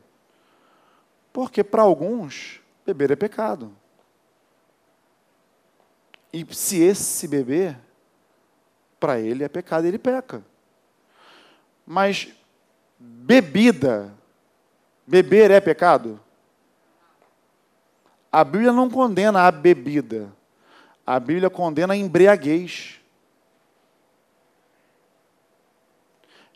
[1.31, 3.71] Porque para alguns, beber é pecado.
[6.31, 7.77] E se esse beber,
[8.99, 10.43] para ele é pecado, ele peca.
[11.85, 12.29] Mas
[12.99, 14.13] bebida,
[15.05, 16.19] beber é pecado?
[18.31, 20.33] A Bíblia não condena a bebida.
[21.05, 22.99] A Bíblia condena a embriaguez.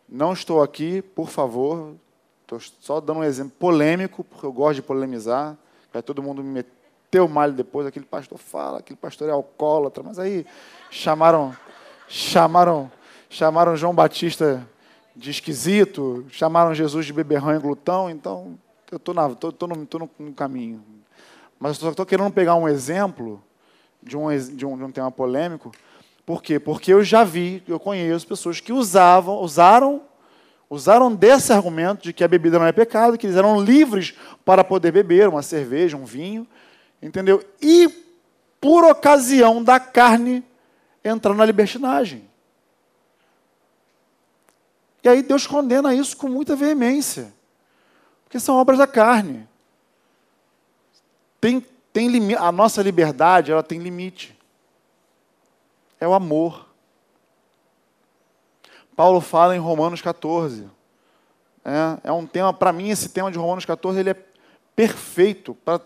[0.07, 1.95] Não estou aqui, por favor,
[2.41, 5.57] estou só dando um exemplo polêmico, porque eu gosto de polemizar.
[5.93, 6.80] Vai todo mundo me meter
[7.19, 10.45] o malho depois, aquele pastor fala, aquele pastor é alcoólatra, mas aí
[10.89, 11.55] chamaram,
[12.07, 12.91] chamaram,
[13.29, 14.67] chamaram João Batista
[15.15, 18.57] de esquisito, chamaram Jesus de beberrão e glutão, então
[18.91, 20.83] eu estou tô, no, tô no caminho.
[21.59, 23.41] Mas eu estou querendo pegar um exemplo
[24.01, 25.71] de um, de, um, de um tema polêmico.
[26.25, 26.59] Por quê?
[26.59, 30.01] Porque eu já vi, eu conheço pessoas que usavam, usaram,
[30.69, 34.63] usaram desse argumento de que a bebida não é pecado, que eles eram livres para
[34.63, 36.47] poder beber uma cerveja, um vinho,
[37.01, 37.43] entendeu?
[37.61, 37.89] E
[38.59, 40.43] por ocasião da carne
[41.03, 42.29] entrar na libertinagem.
[45.03, 47.33] E aí Deus condena isso com muita veemência.
[48.23, 49.47] Porque são obras da carne.
[51.39, 51.59] Tem,
[51.91, 54.37] tem a nossa liberdade ela tem limite.
[55.99, 56.69] É o amor.
[58.95, 60.69] Paulo fala em Romanos 14.
[61.65, 64.25] É, é um tema, para mim, esse tema de Romanos 14 ele é
[64.75, 65.79] perfeito para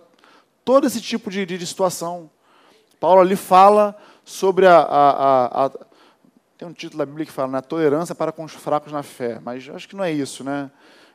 [0.66, 2.30] todo esse tipo de, de, situação.
[3.00, 3.96] Paulo ali fala
[4.26, 5.72] sobre a, a, a, a,
[6.58, 7.62] Tem um título da Bíblia que fala, né?
[7.62, 9.40] Tolerância para com os fracos na fé.
[9.40, 10.72] Mas acho que não é isso, né?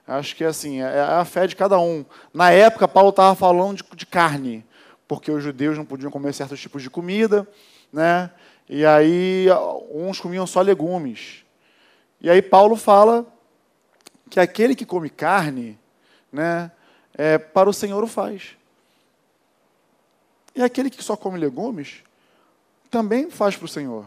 [0.07, 2.05] Acho que assim, é, é a fé de cada um.
[2.33, 4.65] Na época, Paulo estava falando de, de, carne,
[5.09, 7.47] porque os judeus não podiam comer certos tipos de comida,
[7.93, 8.31] né?
[8.69, 9.47] E aí
[9.91, 11.45] uns comiam só legumes.
[12.21, 13.27] E aí Paulo fala
[14.29, 15.77] que aquele que come carne,
[16.33, 16.71] né,
[17.15, 18.60] é, para o Senhor o faz.
[20.55, 22.03] E aquele que só come legumes
[22.91, 24.07] também faz para o Senhor.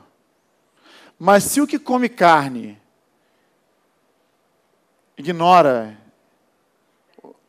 [1.18, 2.82] Mas se o que come carne
[5.18, 5.98] ignora,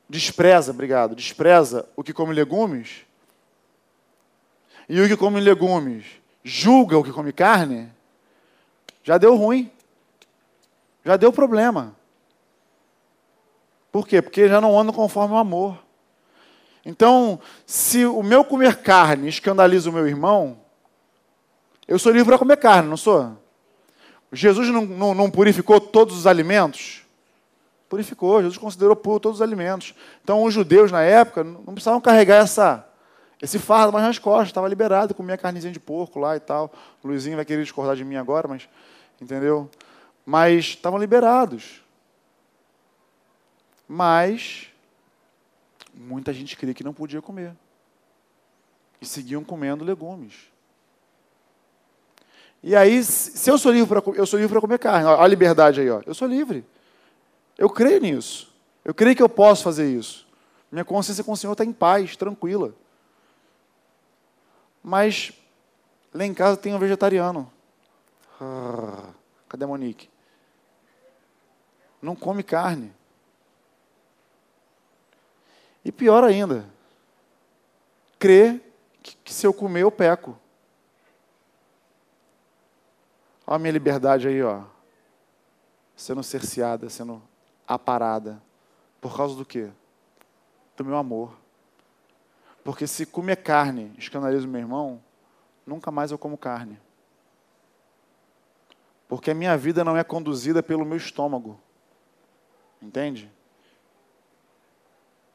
[0.08, 3.06] despreza, obrigado, despreza o que come legumes,
[4.88, 6.04] e o que come legumes
[6.44, 7.90] julga o que come carne,
[9.02, 9.70] já deu ruim.
[11.04, 11.94] Já deu problema.
[13.92, 14.22] Por quê?
[14.22, 15.83] Porque já não ando conforme o amor.
[16.84, 20.58] Então, se o meu comer carne escandaliza o meu irmão,
[21.88, 23.36] eu sou livre para comer carne, não sou?
[24.32, 27.02] Jesus não, não, não purificou todos os alimentos?
[27.88, 29.94] Purificou, Jesus considerou puro todos os alimentos.
[30.22, 32.86] Então, os judeus na época não precisavam carregar essa,
[33.40, 36.72] esse fardo mais nas costas, estava liberado, comia carnezinha de porco lá e tal.
[37.02, 38.68] O Luizinho vai querer discordar de mim agora, mas,
[39.20, 39.70] entendeu?
[40.26, 41.82] Mas estavam liberados.
[43.86, 44.68] Mas,
[45.94, 47.54] muita gente cria que não podia comer.
[49.00, 50.34] E seguiam comendo legumes.
[52.62, 55.26] E aí, se eu sou livre para eu sou livre para comer carne, olha a
[55.26, 56.00] liberdade aí, ó.
[56.06, 56.64] Eu sou livre.
[57.58, 58.52] Eu creio nisso.
[58.84, 60.26] Eu creio que eu posso fazer isso.
[60.72, 62.74] Minha consciência com o Senhor está em paz, tranquila.
[64.82, 65.32] Mas
[66.12, 67.50] lá em casa tem um vegetariano.
[68.40, 69.10] Ah,
[69.48, 70.08] cadê a Monique?
[72.02, 72.92] Não come carne.
[75.84, 76.64] E pior ainda,
[78.18, 78.60] crê
[79.02, 80.38] que, que se eu comer eu peco.
[83.46, 84.62] Olha a minha liberdade aí, ó.
[85.94, 87.22] Sendo cerceada, sendo
[87.68, 88.42] a parada.
[89.00, 89.68] Por causa do quê?
[90.76, 91.36] Do meu amor.
[92.64, 95.02] Porque se comer carne escandaliza o meu irmão,
[95.66, 96.80] nunca mais eu como carne.
[99.06, 101.60] Porque a minha vida não é conduzida pelo meu estômago.
[102.80, 103.30] Entende?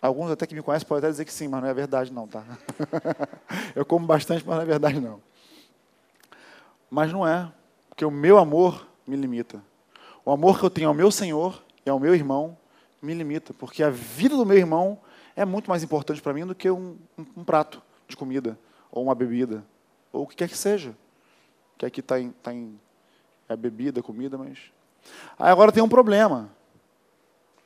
[0.02, 2.28] Alguns até que me conhecem podem até dizer que sim, mas não é verdade não,
[2.28, 2.44] tá?
[3.76, 5.22] eu como bastante, mas não é verdade não.
[6.90, 7.52] Mas não é,
[7.90, 9.62] porque o meu amor me limita.
[10.24, 12.58] O amor que eu tenho ao meu Senhor e ao meu irmão
[13.02, 15.00] me limita, porque a vida do meu irmão
[15.36, 18.58] é muito mais importante para mim do que um, um, um, prato de comida,
[18.92, 19.66] ou uma bebida,
[20.12, 20.96] ou o que quer que seja.
[21.78, 22.80] Que aqui está em, tá em
[23.48, 24.60] é bebida, comida, mas.
[25.38, 26.50] Aí agora tem um problema.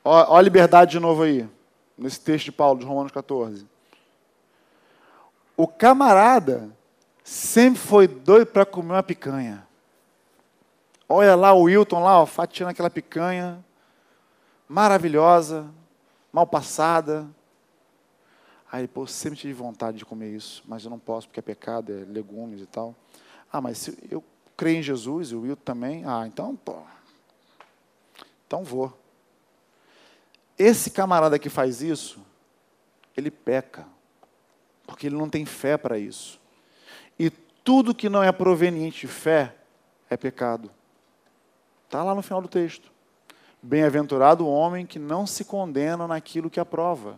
[0.02, 1.48] Olha a liberdade de novo aí,
[1.96, 3.66] nesse texto de Paulo, de Romanos 14.
[5.56, 6.70] O camarada
[7.22, 9.66] sempre foi doido para comer uma picanha.
[11.08, 13.64] Olha lá o Wilton lá, ó, fatiando aquela picanha,
[14.68, 15.70] maravilhosa,
[16.32, 17.28] mal passada.
[18.72, 21.92] Aí, pô, sempre tive vontade de comer isso, mas eu não posso porque é pecado,
[21.92, 22.94] é legumes e tal.
[23.52, 24.24] Ah, mas se eu
[24.56, 26.78] creio em Jesus, e o Wilton também, ah, então, pô,
[28.46, 28.92] então vou.
[30.58, 32.24] Esse camarada que faz isso,
[33.16, 33.86] ele peca,
[34.86, 36.40] porque ele não tem fé para isso.
[37.18, 39.54] E tudo que não é proveniente de fé
[40.08, 40.70] é pecado.
[41.86, 42.92] Está lá no final do texto.
[43.62, 47.16] Bem-aventurado o homem que não se condena naquilo que aprova.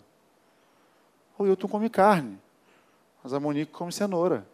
[1.38, 2.38] O Wilton come carne,
[3.22, 4.46] mas a Monique come cenoura.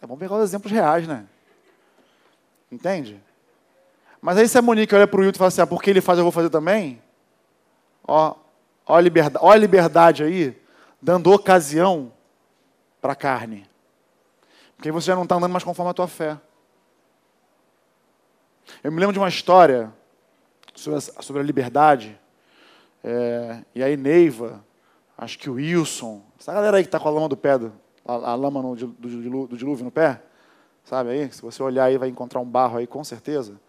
[0.00, 1.26] É bom pegar os exemplos reais, né?
[2.70, 3.22] Entende?
[4.22, 6.00] Mas aí se a Monique olha para o Wilton e fala assim, ah, porque ele
[6.00, 7.02] faz, eu vou fazer também?
[8.06, 8.36] Ó,
[8.86, 10.56] ó, a liberdade, ó a liberdade aí,
[11.00, 12.12] dando ocasião
[13.00, 13.68] para a carne.
[14.76, 16.38] Porque você já não está andando mais conforme a tua fé.
[18.82, 19.92] Eu me lembro de uma história
[20.72, 22.16] sobre a, sobre a liberdade.
[23.02, 24.64] É, e aí Neiva,
[25.18, 27.54] acho que o Wilson, essa galera aí que está com a lama do pé,
[28.06, 30.22] a, a, lama no, do, do, do dilúvio no pé,
[30.84, 31.32] sabe aí?
[31.32, 33.60] Se você olhar aí vai encontrar um barro aí com certeza.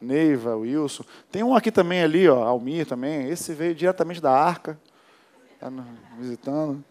[0.00, 1.04] Neiva, Wilson.
[1.30, 3.28] Tem um aqui também ali, ó, Almir também.
[3.28, 4.78] Esse veio diretamente da Arca,
[5.58, 5.70] tá
[6.18, 6.84] visitando,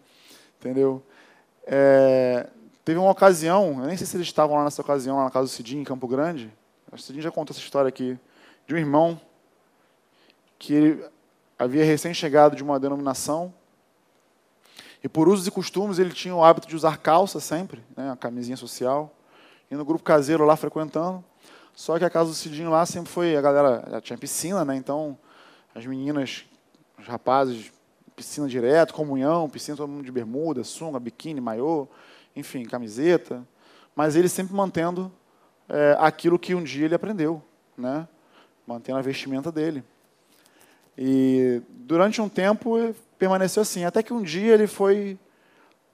[0.58, 1.02] entendeu?
[1.66, 2.48] É,
[2.84, 5.46] teve uma ocasião, eu nem sei se eles estavam lá nessa ocasião, lá na casa
[5.46, 6.52] do Cidinho, em Campo Grande.
[6.92, 8.18] O Cidinho já contou essa história aqui,
[8.66, 9.20] de um irmão
[10.58, 11.04] que ele
[11.58, 13.52] havia recém-chegado de uma denominação
[15.02, 18.16] e por usos e costumes ele tinha o hábito de usar calça sempre, né, a
[18.16, 19.14] camisinha social,
[19.70, 21.24] e no grupo caseiro lá frequentando.
[21.78, 24.74] Só que a casa do Cidinho lá sempre foi, a galera tinha piscina, né?
[24.74, 25.16] Então,
[25.72, 26.44] as meninas,
[26.98, 27.70] os rapazes,
[28.16, 31.86] piscina direto, comunhão, piscina todo mundo de bermuda, sunga, biquíni, maiô,
[32.34, 33.46] enfim, camiseta.
[33.94, 35.12] Mas ele sempre mantendo
[35.68, 37.40] é, aquilo que um dia ele aprendeu,
[37.76, 38.08] né?
[38.66, 39.84] Mantendo a vestimenta dele.
[40.98, 45.16] E durante um tempo permaneceu assim, até que um dia ele foi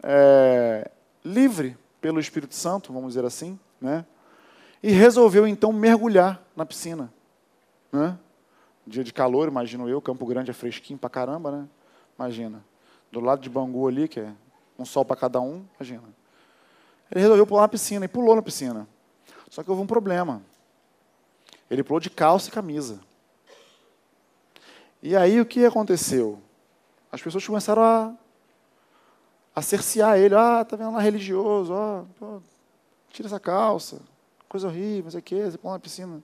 [0.02, 0.90] é,
[1.22, 4.06] livre pelo Espírito Santo, vamos dizer assim, né?
[4.84, 7.10] E resolveu então mergulhar na piscina.
[7.90, 8.18] Né?
[8.86, 11.68] Dia de calor, imagino eu, Campo Grande é fresquinho pra caramba, né?
[12.18, 12.62] Imagina.
[13.10, 14.30] Do lado de Bangu ali, que é
[14.78, 16.02] um sol para cada um, imagina.
[17.10, 18.86] Ele resolveu pular na piscina e pulou na piscina.
[19.48, 20.42] Só que houve um problema.
[21.70, 23.00] Ele pulou de calça e camisa.
[25.02, 26.38] E aí o que aconteceu?
[27.10, 28.12] As pessoas começaram a,
[29.56, 30.34] a cercear ele.
[30.34, 32.04] Ah, tá vendo lá religioso, ó,
[33.08, 34.12] tira essa calça
[34.54, 36.22] coisa horrível, não sei o quê, você põe na piscina.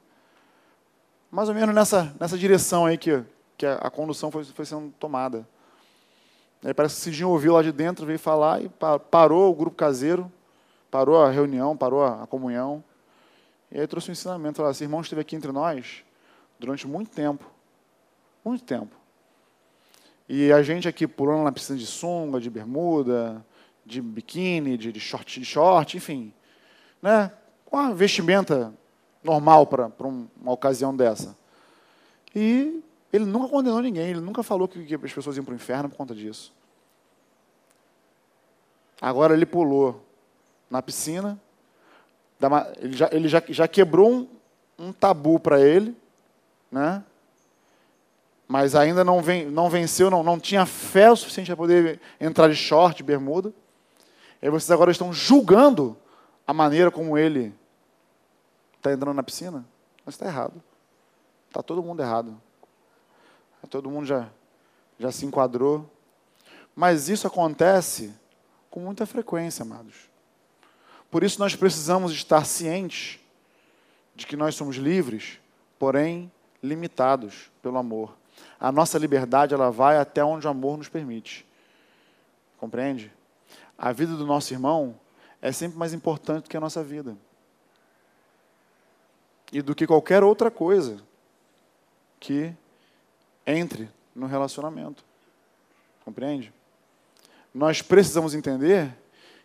[1.32, 3.24] Mais ou menos nessa, nessa direção aí que,
[3.58, 5.44] que a, condução foi, foi sendo tomada.
[6.64, 8.70] Aí parece que o Cidinho ouviu lá de dentro, veio falar e
[9.10, 10.30] parou o grupo caseiro,
[10.92, 12.84] parou a reunião, parou a, comunhão.
[13.68, 14.70] E aí trouxe um ensinamento lá.
[14.70, 16.04] Esse irmão esteve aqui entre nós
[16.56, 17.44] durante muito tempo.
[18.44, 18.94] Muito tempo.
[20.28, 23.44] E a gente aqui pulando na piscina de sunga, de bermuda,
[23.84, 26.32] de biquíni, de, de short, de short, enfim.
[27.02, 27.32] Né?
[27.70, 28.72] Uma vestimenta
[29.22, 31.36] normal para uma ocasião dessa.
[32.34, 35.88] E ele nunca condenou ninguém, ele nunca falou que, as pessoas iam para o inferno
[35.88, 36.52] por conta disso.
[39.00, 40.04] Agora ele pulou
[40.70, 41.40] na piscina,
[42.78, 44.28] ele já, ele já, já quebrou um,
[44.78, 45.96] um tabu para ele,
[46.70, 47.02] né?
[48.50, 52.56] mas ainda não, não venceu, não, não tinha fé o suficiente para poder entrar de
[52.56, 53.52] short, bermuda.
[54.42, 55.96] E vocês agora estão julgando
[56.44, 57.54] a maneira como ele
[58.80, 59.64] está entrando na piscina,
[60.04, 60.60] mas está errado.
[61.48, 62.40] Está todo mundo errado.
[63.68, 64.28] Todo mundo já,
[64.98, 65.88] já se enquadrou.
[66.74, 68.12] Mas isso acontece
[68.70, 70.08] com muita frequência, amados.
[71.10, 73.20] Por isso nós precisamos estar cientes
[74.14, 75.38] de que nós somos livres,
[75.78, 78.16] porém limitados pelo amor.
[78.58, 81.46] A nossa liberdade ela vai até onde o amor nos permite.
[82.56, 83.12] Compreende?
[83.76, 84.98] A vida do nosso irmão
[85.42, 87.16] é sempre mais importante do que a nossa vida
[89.52, 90.98] e do que qualquer outra coisa
[92.18, 92.52] que
[93.46, 95.04] entre no relacionamento.
[96.04, 96.52] Compreende?
[97.52, 98.94] Nós precisamos entender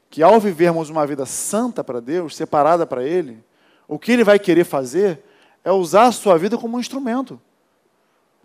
[0.10, 3.44] que ao vivermos uma vida santa para Deus, separada para Ele,
[3.88, 5.24] o que Ele vai querer fazer
[5.64, 7.42] é usar a sua vida como um instrumento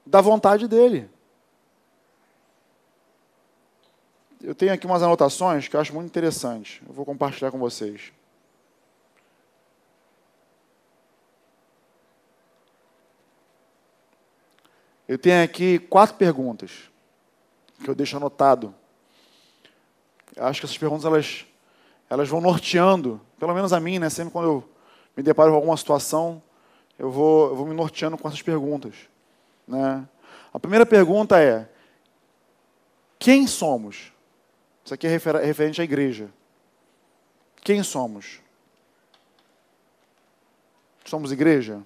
[0.04, 1.08] da vontade dEle.
[4.42, 6.80] Eu tenho aqui umas anotações que eu acho muito interessantes.
[6.88, 8.10] Eu vou compartilhar com vocês.
[15.10, 16.88] Eu tenho aqui quatro perguntas
[17.82, 18.72] que eu deixo anotado.
[20.36, 21.46] Acho que essas perguntas elas,
[22.08, 24.08] elas vão norteando, pelo menos a mim, né?
[24.08, 24.70] Sempre quando eu
[25.16, 26.40] me deparo com alguma situação,
[26.96, 28.94] eu vou, eu vou me norteando com essas perguntas.
[29.66, 30.06] Né?
[30.54, 31.68] A primeira pergunta é:
[33.18, 34.12] quem somos?
[34.84, 36.30] Isso aqui é referente à igreja.
[37.64, 38.40] Quem somos?
[41.04, 41.84] Somos igreja?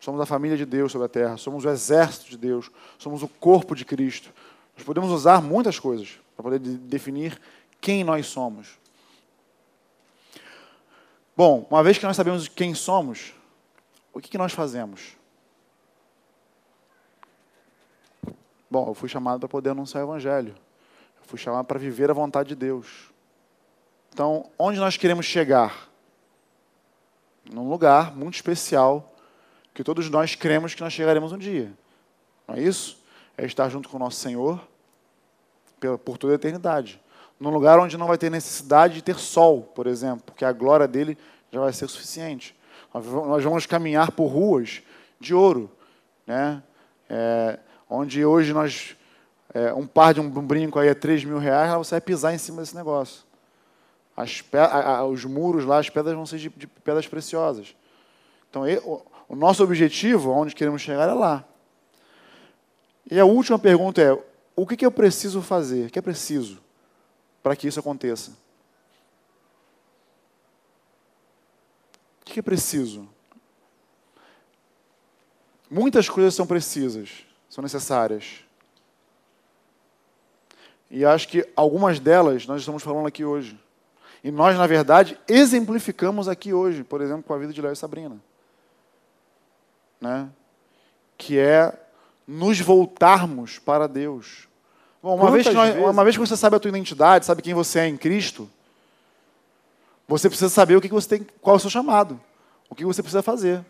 [0.00, 3.28] Somos a família de Deus sobre a terra, somos o exército de Deus, somos o
[3.28, 4.32] corpo de Cristo.
[4.74, 7.38] Nós podemos usar muitas coisas para poder definir
[7.80, 8.78] quem nós somos.
[11.36, 13.34] Bom, uma vez que nós sabemos quem somos,
[14.12, 15.16] o que, que nós fazemos?
[18.70, 20.54] Bom, eu fui chamado para poder anunciar o Evangelho.
[21.18, 23.10] Eu fui chamado para viver a vontade de Deus.
[24.12, 25.88] Então, onde nós queremos chegar?
[27.52, 29.12] Num lugar muito especial,
[29.80, 31.72] que todos nós cremos que nós chegaremos um dia.
[32.46, 33.02] Não é isso?
[33.34, 34.60] É estar junto com o nosso Senhor
[36.04, 37.00] por toda a eternidade.
[37.38, 40.86] Num lugar onde não vai ter necessidade de ter sol, por exemplo, porque a glória
[40.86, 41.16] dele
[41.50, 42.54] já vai ser suficiente.
[42.92, 44.82] Nós vamos caminhar por ruas
[45.18, 45.70] de ouro,
[46.26, 46.62] né?
[47.08, 47.58] É,
[47.88, 48.94] onde hoje nós
[49.54, 52.38] é, um par de um brinco aí é 3 mil reais, você vai pisar em
[52.38, 53.24] cima desse negócio.
[54.14, 57.74] As, a, a, os muros lá, as pedras vão ser de, de pedras preciosas.
[58.50, 58.78] Então, e,
[59.30, 61.44] o, nosso objetivo, onde queremos chegar, é lá.
[63.10, 64.12] E a última pergunta é:
[64.54, 65.86] o que, que eu preciso fazer?
[65.86, 66.60] O que é preciso
[67.42, 68.32] para que isso aconteça?
[72.20, 73.08] O que é preciso?
[75.70, 78.44] Muitas coisas são precisas são necessárias.
[80.88, 83.58] E acho que algumas delas nós estamos falando aqui hoje.
[84.22, 87.76] E nós, na verdade, exemplificamos aqui hoje, por exemplo, com a vida de Léo e
[87.76, 88.20] Sabrina.
[90.00, 90.28] Né?
[91.16, 91.72] Que é
[92.26, 94.48] nos voltarmos para Deus.
[95.02, 95.88] Bom, uma vez, nós, vezes...
[95.88, 98.48] uma vez que você sabe a tua identidade, sabe quem você é em Cristo,
[100.06, 102.20] você precisa saber o que você tem, qual é o seu chamado,
[102.68, 103.64] o que você precisa fazer.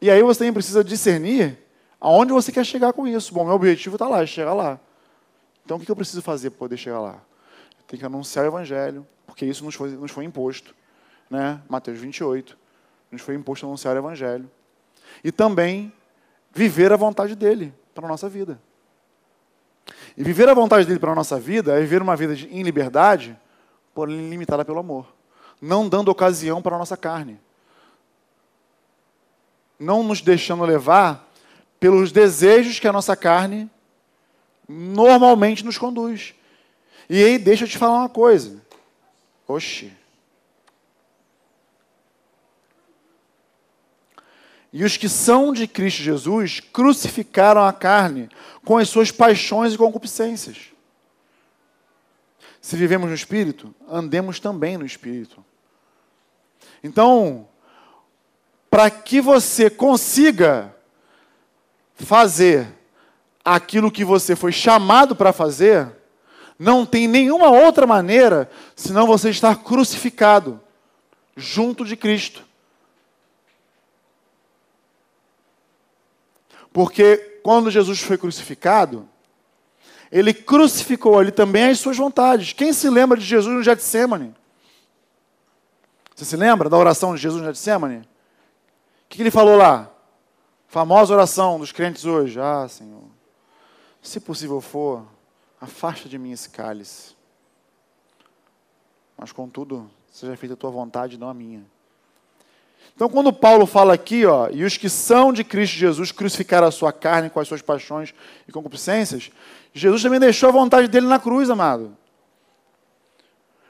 [0.00, 1.62] E aí você também precisa discernir
[2.02, 3.32] Aonde você quer chegar com isso?
[3.32, 4.80] Bom, meu objetivo está lá, é chegar lá.
[5.64, 7.22] Então, o que eu preciso fazer para poder chegar lá?
[7.78, 10.74] Eu tenho que anunciar o Evangelho, porque isso nos foi, nos foi imposto.
[11.30, 11.62] Né?
[11.68, 12.58] Mateus 28,
[13.08, 14.50] nos foi imposto anunciar o Evangelho.
[15.22, 15.92] E também
[16.52, 18.60] viver a vontade dele para a nossa vida.
[20.16, 22.62] E viver a vontade dele para a nossa vida é viver uma vida de, em
[22.62, 23.36] liberdade,
[23.94, 25.06] porém limitada pelo amor.
[25.60, 27.40] Não dando ocasião para a nossa carne.
[29.78, 31.28] Não nos deixando levar
[31.80, 33.70] pelos desejos que a nossa carne
[34.68, 36.34] normalmente nos conduz.
[37.08, 38.62] E aí, deixa eu te falar uma coisa.
[39.46, 39.92] Oxi.
[44.72, 48.28] E os que são de Cristo Jesus crucificaram a carne
[48.64, 50.56] com as suas paixões e concupiscências.
[52.60, 55.44] Se vivemos no Espírito, andemos também no Espírito.
[56.82, 57.46] Então,
[58.70, 60.74] para que você consiga
[61.94, 62.66] fazer
[63.44, 65.90] aquilo que você foi chamado para fazer,
[66.58, 70.60] não tem nenhuma outra maneira senão você estar crucificado
[71.36, 72.44] junto de Cristo.
[76.72, 79.08] Porque quando Jesus foi crucificado,
[80.10, 82.52] ele crucificou ali também as suas vontades.
[82.52, 84.34] Quem se lembra de Jesus no Getsemane?
[86.14, 87.98] Você se lembra da oração de Jesus no Getsemane?
[87.98, 89.90] O que ele falou lá?
[90.68, 92.40] Famosa oração dos crentes hoje.
[92.40, 93.02] Ah, Senhor,
[94.00, 95.04] se possível for,
[95.60, 97.14] afasta de mim esse cálice.
[99.16, 101.64] Mas, contudo, seja feita a tua vontade, não a minha.
[102.94, 106.70] Então, quando Paulo fala aqui, ó, e os que são de Cristo Jesus crucificaram a
[106.70, 108.14] sua carne com as suas paixões
[108.46, 109.30] e concupiscências,
[109.72, 111.96] Jesus também deixou a vontade dele na cruz, amado.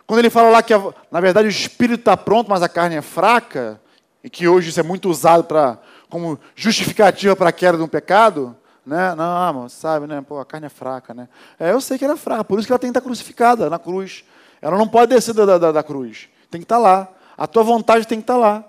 [0.06, 0.74] Quando ele fala lá que,
[1.10, 3.80] na verdade, o espírito está pronto, mas a carne é fraca,
[4.22, 7.88] e que hoje isso é muito usado para como justificativa para a queda de um
[7.88, 8.54] pecado,
[8.84, 9.14] né?
[9.14, 10.20] Não, sabe, né?
[10.20, 11.28] Pô, a carne é fraca, né?
[11.58, 13.70] É, eu sei que ela é fraca, por isso que ela tem que estar crucificada
[13.70, 14.24] na cruz.
[14.60, 16.28] Ela não pode descer da, da, da cruz.
[16.50, 17.08] Tem que estar lá.
[17.36, 18.64] A tua vontade tem que estar lá.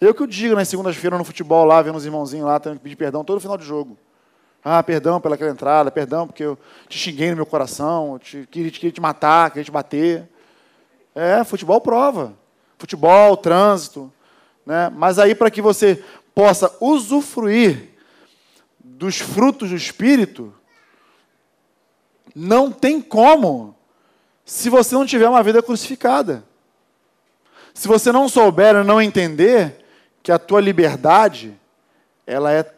[0.00, 2.82] Eu que eu digo nas segundas-feiras no futebol lá, vendo os irmãozinhos lá, tendo que
[2.82, 3.96] pedir perdão todo final de jogo.
[4.62, 8.90] Ah, perdão pelaquela entrada, perdão porque eu te xinguei no meu coração, te, queria, queria
[8.90, 10.28] te matar, queria te bater.
[11.14, 12.34] É, futebol prova.
[12.78, 14.12] Futebol, trânsito.
[14.64, 14.90] Né?
[14.94, 16.02] Mas aí, para que você
[16.34, 17.90] possa usufruir
[18.82, 20.52] dos frutos do Espírito,
[22.34, 23.76] não tem como
[24.44, 26.44] se você não tiver uma vida crucificada.
[27.72, 29.83] Se você não souber ou não entender
[30.24, 31.54] que a tua liberdade,
[32.26, 32.74] ela é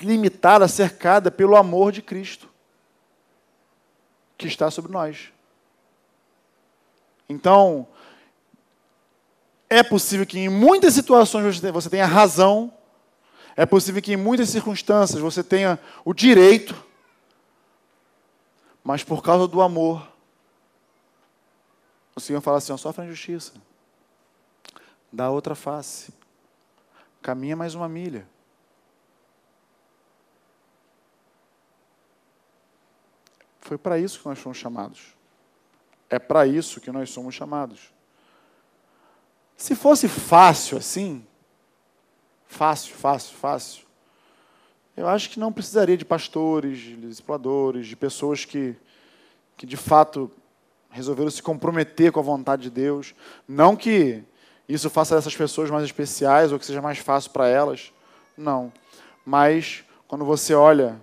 [0.00, 2.48] limitada, cercada pelo amor de Cristo
[4.38, 5.30] que está sobre nós.
[7.28, 7.86] Então,
[9.68, 12.72] é possível que em muitas situações você tenha razão,
[13.54, 16.74] é possível que em muitas circunstâncias você tenha o direito,
[18.82, 20.10] mas por causa do amor,
[22.16, 23.52] o Senhor fala assim: sofre a injustiça,
[25.12, 26.12] dá outra face,
[27.20, 28.26] caminha mais uma milha.
[33.60, 35.14] Foi para isso que nós fomos chamados.
[36.10, 37.92] É para isso que nós somos chamados.
[39.56, 41.24] Se fosse fácil assim,
[42.46, 43.86] fácil, fácil, fácil,
[44.96, 48.76] eu acho que não precisaria de pastores, de discipuladores, de pessoas que,
[49.56, 50.30] que de fato
[50.90, 53.14] resolveram se comprometer com a vontade de Deus.
[53.48, 54.22] Não que
[54.72, 57.92] isso faça dessas pessoas mais especiais ou que seja mais fácil para elas.
[58.36, 58.72] Não.
[59.24, 61.00] Mas quando você olha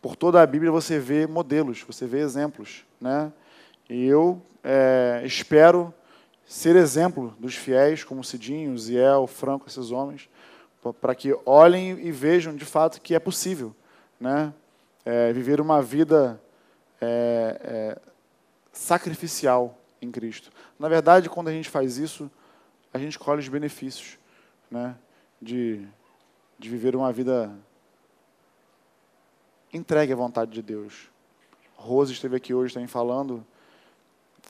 [0.00, 3.32] por toda a Bíblia você vê modelos, você vê exemplos, né?
[3.88, 5.92] E eu é, espero
[6.46, 10.28] ser exemplo dos fiéis, como Cidinho, Ziel, Franco, esses homens,
[11.00, 13.74] para que olhem e vejam de fato que é possível,
[14.20, 14.52] né?
[15.04, 16.40] É, viver uma vida
[17.00, 17.98] é, é
[18.72, 20.50] sacrificial em Cristo.
[20.78, 22.30] Na verdade, quando a gente faz isso,
[22.94, 24.16] a gente colhe os benefícios,
[24.70, 24.94] né?
[25.42, 25.84] De,
[26.56, 27.52] de viver uma vida
[29.72, 31.10] entregue à vontade de Deus.
[31.74, 33.44] Rose esteve aqui hoje também falando.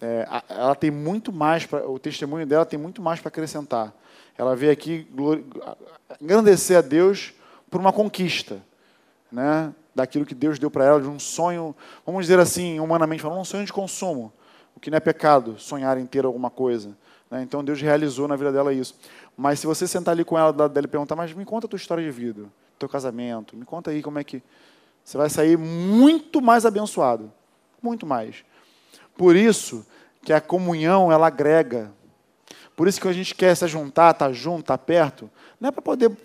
[0.01, 3.95] É, ela tem muito mais, pra, o testemunho dela tem muito mais para acrescentar.
[4.37, 5.09] Ela veio aqui
[6.21, 7.33] engrandecer a Deus
[7.71, 8.63] por uma conquista,
[9.33, 9.75] né?
[9.95, 11.75] daquilo que Deus deu para ela, de um sonho,
[12.05, 14.33] vamos dizer assim, humanamente falando, um sonho de consumo.
[14.77, 16.95] O que não é pecado, sonhar em ter alguma coisa.
[17.35, 17.43] Né?
[17.43, 18.95] Então Deus realizou na vida dela isso.
[19.37, 21.77] Mas se você sentar ali com ela dela e perguntar, mas me conta a tua
[21.77, 22.45] história de vida,
[22.79, 24.41] teu casamento, me conta aí como é que
[25.05, 27.33] você vai sair muito mais abençoado.
[27.83, 28.45] Muito mais.
[29.17, 29.85] Por isso
[30.23, 31.91] que a comunhão, ela agrega.
[32.77, 35.29] Por isso que a gente quer se juntar, estar tá junto, estar tá perto.
[35.61, 36.17] Não é para poder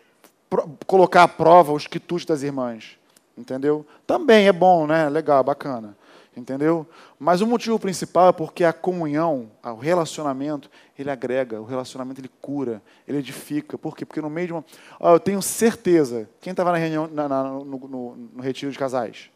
[0.86, 2.97] colocar à prova os quitutes das irmãs.
[3.36, 3.86] Entendeu?
[4.05, 5.10] Também é bom, né?
[5.10, 5.97] Legal, bacana.
[6.40, 6.88] Entendeu?
[7.20, 12.32] Mas o motivo principal é porque a comunhão, o relacionamento, ele agrega, o relacionamento ele
[12.42, 13.78] cura, ele edifica.
[13.78, 14.06] Por quê?
[14.06, 14.66] Porque no meio de uma.
[15.02, 16.30] Eu tenho certeza.
[16.40, 19.30] Quem estava na reunião, na, na, no, no, no retiro de casais?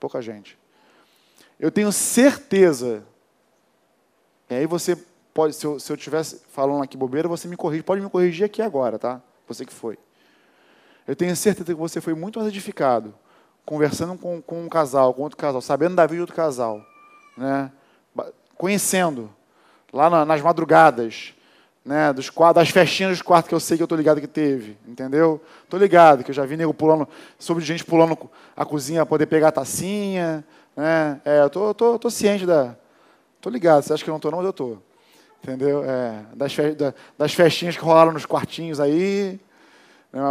[0.00, 0.58] Pouca gente.
[1.60, 3.06] Eu tenho certeza.
[4.50, 4.96] E aí você
[5.32, 7.84] pode, se eu, se eu tivesse falando aqui bobeira, você me corrige.
[7.84, 9.22] Pode me corrigir aqui agora, tá?
[9.46, 9.96] Você que foi.
[11.06, 13.14] Eu tenho certeza que você foi muito mais edificado
[13.64, 16.84] conversando com, com um casal, com outro casal, sabendo da vida de outro casal,
[17.36, 17.70] né?
[18.56, 19.30] conhecendo,
[19.92, 21.34] lá na, nas madrugadas,
[21.84, 22.12] né?
[22.12, 24.76] dos quadros, das festinhas dos quartos que eu sei que eu estou ligado que teve,
[24.86, 25.40] entendeu?
[25.62, 27.08] Estou ligado, que eu já vi nego pulando,
[27.38, 28.18] sobre gente pulando
[28.56, 30.44] a cozinha para poder pegar a tacinha,
[30.76, 31.20] né?
[31.24, 32.74] É, eu tô, tô, tô ciente da...
[33.36, 34.82] Estou ligado, você acha que eu não estou não, mas eu estou.
[35.42, 35.84] Entendeu?
[35.84, 39.38] É, das, fe, da, das festinhas que rolaram nos quartinhos aí,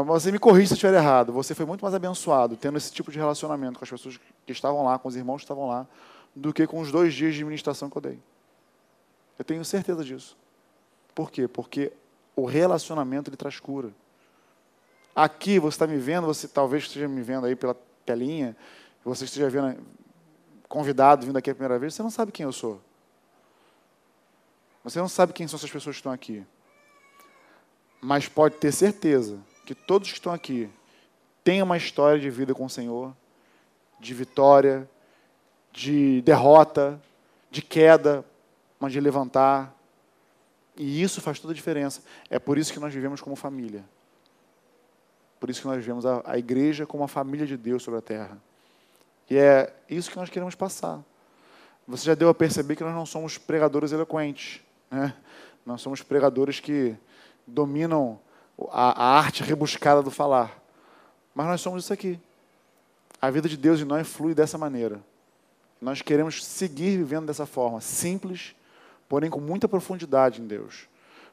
[0.05, 1.33] você me corrija se eu estiver errado.
[1.33, 4.83] Você foi muito mais abençoado tendo esse tipo de relacionamento com as pessoas que estavam
[4.83, 5.85] lá, com os irmãos que estavam lá,
[6.33, 8.19] do que com os dois dias de ministração que eu dei.
[9.37, 10.37] Eu tenho certeza disso.
[11.13, 11.49] Por quê?
[11.49, 11.91] Porque
[12.33, 13.91] o relacionamento ele traz cura.
[15.13, 17.75] Aqui você está me vendo, você talvez esteja me vendo aí pela
[18.05, 18.55] telinha,
[19.03, 19.77] você esteja vendo
[20.69, 22.81] convidado vindo aqui a primeira vez, você não sabe quem eu sou.
[24.83, 26.45] Você não sabe quem são essas pessoas que estão aqui.
[28.01, 30.69] Mas pode ter certeza que todos que estão aqui
[31.43, 33.15] tenham uma história de vida com o Senhor,
[33.99, 34.89] de vitória,
[35.71, 37.01] de derrota,
[37.49, 38.25] de queda,
[38.79, 39.75] mas de levantar.
[40.75, 42.03] E isso faz toda a diferença.
[42.29, 43.83] É por isso que nós vivemos como família.
[45.39, 48.01] Por isso que nós vivemos a, a igreja como a família de Deus sobre a
[48.01, 48.37] terra.
[49.29, 51.03] E é isso que nós queremos passar.
[51.87, 54.61] Você já deu a perceber que nós não somos pregadores eloquentes.
[54.89, 55.13] Né?
[55.65, 56.95] Nós somos pregadores que
[57.45, 58.19] dominam
[58.71, 60.61] a, a arte rebuscada do falar.
[61.33, 62.19] Mas nós somos isso aqui.
[63.21, 64.99] A vida de Deus em nós flui dessa maneira.
[65.81, 68.55] Nós queremos seguir vivendo dessa forma, simples,
[69.09, 70.87] porém com muita profundidade em Deus.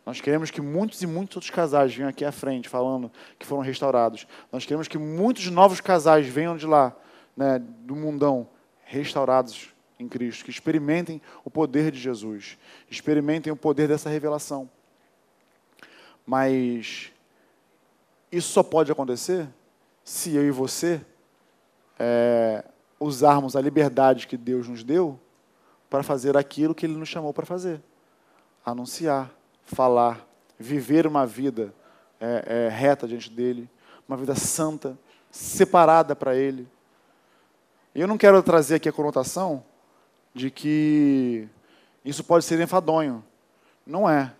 [0.04, 3.62] Nós queremos que muitos e muitos outros casais venham aqui à frente falando que foram
[3.62, 4.26] restaurados.
[4.50, 6.96] Nós queremos que muitos novos casais venham de lá,
[7.36, 8.48] né, do mundão,
[8.84, 9.68] restaurados
[9.98, 12.58] em Cristo, que experimentem o poder de Jesus,
[12.90, 14.68] experimentem o poder dessa revelação.
[16.26, 17.12] Mas
[18.30, 19.48] isso só pode acontecer
[20.04, 21.00] se eu e você
[21.98, 22.64] é,
[22.98, 25.18] usarmos a liberdade que Deus nos deu
[25.88, 27.82] para fazer aquilo que Ele nos chamou para fazer:
[28.64, 29.30] anunciar,
[29.64, 30.26] falar,
[30.58, 31.74] viver uma vida
[32.20, 33.68] é, é, reta diante dele,
[34.06, 34.98] uma vida santa,
[35.30, 36.68] separada para Ele.
[37.94, 39.64] Eu não quero trazer aqui a conotação
[40.32, 41.48] de que
[42.04, 43.24] isso pode ser enfadonho.
[43.84, 44.32] Não é.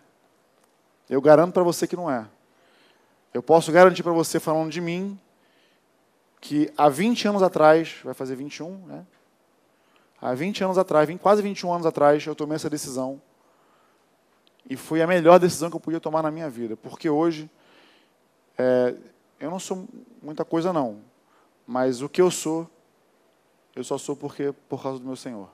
[1.11, 2.24] Eu garanto para você que não é.
[3.34, 5.18] Eu posso garantir para você, falando de mim,
[6.40, 9.04] que há 20 anos atrás, vai fazer 21, né?
[10.22, 13.20] Há 20 anos atrás, quase 21 anos atrás, eu tomei essa decisão.
[14.68, 16.76] E foi a melhor decisão que eu podia tomar na minha vida.
[16.76, 17.50] Porque hoje,
[18.56, 18.94] é,
[19.40, 19.88] eu não sou
[20.22, 21.00] muita coisa, não.
[21.66, 22.70] Mas o que eu sou,
[23.74, 25.50] eu só sou porque por causa do meu Senhor.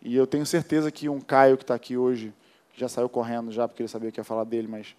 [0.00, 2.34] E eu tenho certeza que um Caio que está aqui hoje,
[2.74, 4.94] já saiu correndo já, porque ele sabia que ia falar dele, mas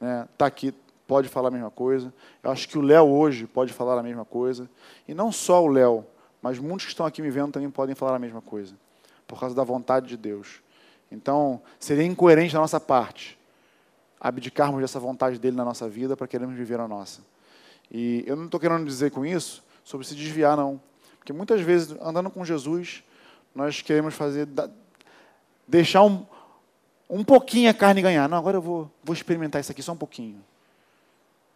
[0.00, 0.72] né, tá aqui,
[1.06, 2.12] pode falar a mesma coisa.
[2.42, 4.68] Eu acho que o Léo hoje pode falar a mesma coisa.
[5.06, 6.04] E não só o Léo,
[6.40, 8.74] mas muitos que estão aqui me vendo também podem falar a mesma coisa,
[9.26, 10.60] por causa da vontade de Deus.
[11.10, 13.38] Então, seria incoerente da nossa parte
[14.20, 17.20] abdicarmos dessa vontade dele na nossa vida para queremos viver a nossa.
[17.90, 20.80] E eu não estou querendo dizer com isso sobre se desviar, não.
[21.18, 23.04] Porque muitas vezes, andando com Jesus,
[23.54, 24.48] nós queremos fazer,
[25.66, 26.26] deixar um,
[27.08, 28.28] um pouquinho a carne ganhar.
[28.28, 30.42] Não, agora eu vou, vou experimentar isso aqui só um pouquinho.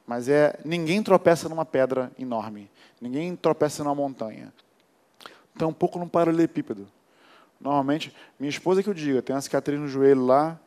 [0.06, 2.70] Mas é ninguém tropeça numa pedra enorme,
[3.00, 4.52] ninguém tropeça numa montanha.
[5.56, 6.88] Tampouco num paralelepípedo.
[7.60, 10.58] Normalmente, minha esposa que eu diga, tem uma cicatriz no joelho lá,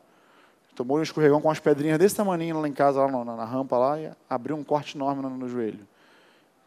[0.74, 3.76] tomou um escorregão com umas pedrinhas desse tamanho lá em casa, lá na, na rampa
[3.76, 5.86] lá, e abriu um corte enorme no, no joelho.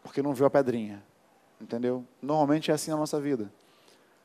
[0.02, 1.02] Porque não viu a pedrinha.
[1.60, 2.04] Entendeu?
[2.22, 3.50] Normalmente é assim na nossa vida.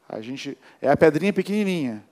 [0.08, 2.04] A gente é a pedrinha pequenininha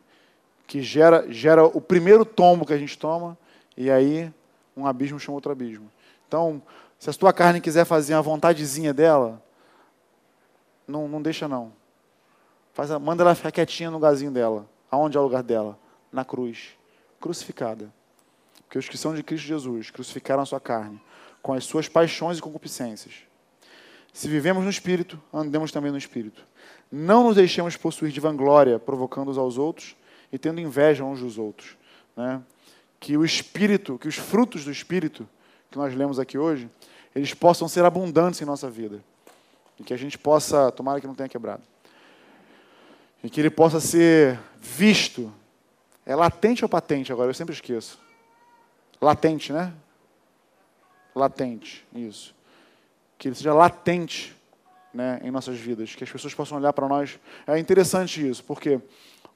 [0.72, 3.38] que gera gera o primeiro tombo que a gente toma
[3.76, 4.34] e aí
[4.76, 5.92] um abismo chama outro abismo.
[6.26, 6.62] Então,
[6.98, 9.44] se a tua carne quiser fazer uma vontadezinha dela,
[10.88, 11.74] não, não deixa não.
[12.72, 14.66] Faz, manda ela ficar quietinha no lugarzinho dela.
[14.90, 15.78] Aonde é o lugar dela?
[16.10, 16.70] Na cruz.
[17.20, 17.94] Crucificada.
[18.64, 21.02] Porque os que são de Cristo Jesus crucificaram a sua carne
[21.42, 23.14] com as suas paixões e concupiscências.
[24.14, 26.48] Se vivemos no Espírito, andemos também no Espírito.
[26.90, 29.98] Não nos deixemos possuir de vanglória, provocando uns aos outros
[30.32, 31.78] e tendo inveja uns dos outros.
[32.16, 32.42] Né?
[33.00, 35.28] Que o Espírito, que os frutos do Espírito
[35.72, 36.70] que nós lemos aqui hoje,
[37.16, 39.02] eles possam ser abundantes em nossa vida.
[39.80, 41.64] E que a gente possa, tomara que não tenha quebrado,
[43.24, 45.32] e que ele possa ser visto.
[46.06, 47.30] É latente ou patente agora?
[47.30, 48.00] Eu sempre esqueço.
[49.00, 49.74] Latente, né?
[51.16, 52.36] Latente, isso.
[53.18, 54.36] Que ele seja latente
[54.94, 57.20] né, em nossas vidas, que as pessoas possam olhar para nós.
[57.48, 58.80] É interessante isso, porque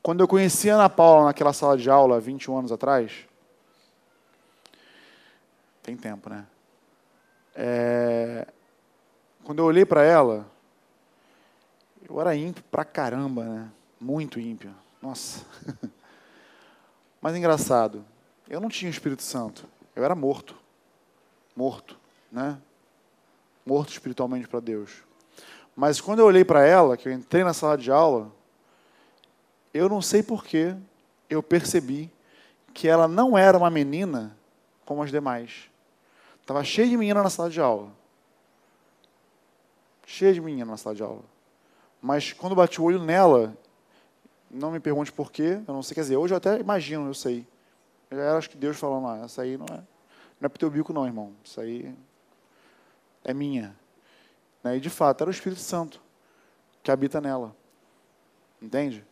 [0.06, 3.26] quando eu conheci a Ana Paula naquela sala de aula, 21 anos atrás,
[5.82, 6.46] tem tempo, né?
[7.56, 8.48] É...
[9.44, 10.46] Quando eu olhei para ela,
[12.08, 13.72] eu era ímpio pra caramba, né?
[14.00, 14.76] Muito ímpio.
[15.02, 15.44] Nossa.
[17.20, 18.06] Mas engraçado,
[18.48, 19.68] eu não tinha Espírito Santo.
[19.96, 20.56] Eu era morto.
[21.56, 21.98] Morto,
[22.32, 22.60] né?
[23.66, 25.02] Morto espiritualmente para Deus.
[25.76, 28.32] Mas quando eu olhei para ela, que eu entrei na sala de aula,
[29.76, 30.74] eu não sei porquê,
[31.30, 32.10] eu percebi
[32.74, 34.34] que ela não era uma menina
[34.86, 35.70] como as demais.
[36.40, 37.92] Estava cheio de menina na sala de aula.
[40.06, 41.24] Cheio de menina na sala de aula.
[42.02, 43.58] Mas quando bati o olho nela,
[44.50, 47.14] não me pergunte por quê, eu não sei, quer dizer, hoje eu até imagino, eu
[47.14, 47.46] sei.
[48.10, 49.84] Eu acho que Deus falando, ah, essa aí não é,
[50.40, 51.34] não é pro teu bico não, irmão.
[51.44, 51.94] Isso aí
[53.26, 53.76] é minha.
[54.64, 54.78] Né?
[54.78, 56.00] E de fato, era o Espírito Santo
[56.82, 57.54] que habita nela.
[58.62, 59.04] Entende?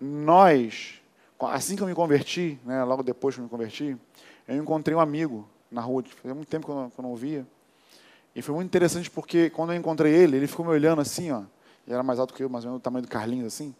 [0.00, 1.00] Nós,
[1.40, 3.96] assim que eu me converti, né, logo depois que eu me converti,
[4.46, 6.02] eu encontrei um amigo na rua.
[6.02, 7.46] Fazia muito tempo que eu não, que eu não via.
[8.34, 11.42] E foi muito interessante porque quando eu encontrei ele, ele ficou me olhando assim, ó.
[11.86, 13.74] Ele era mais alto que eu, mais ou menos do tamanho do Carlinhos, assim.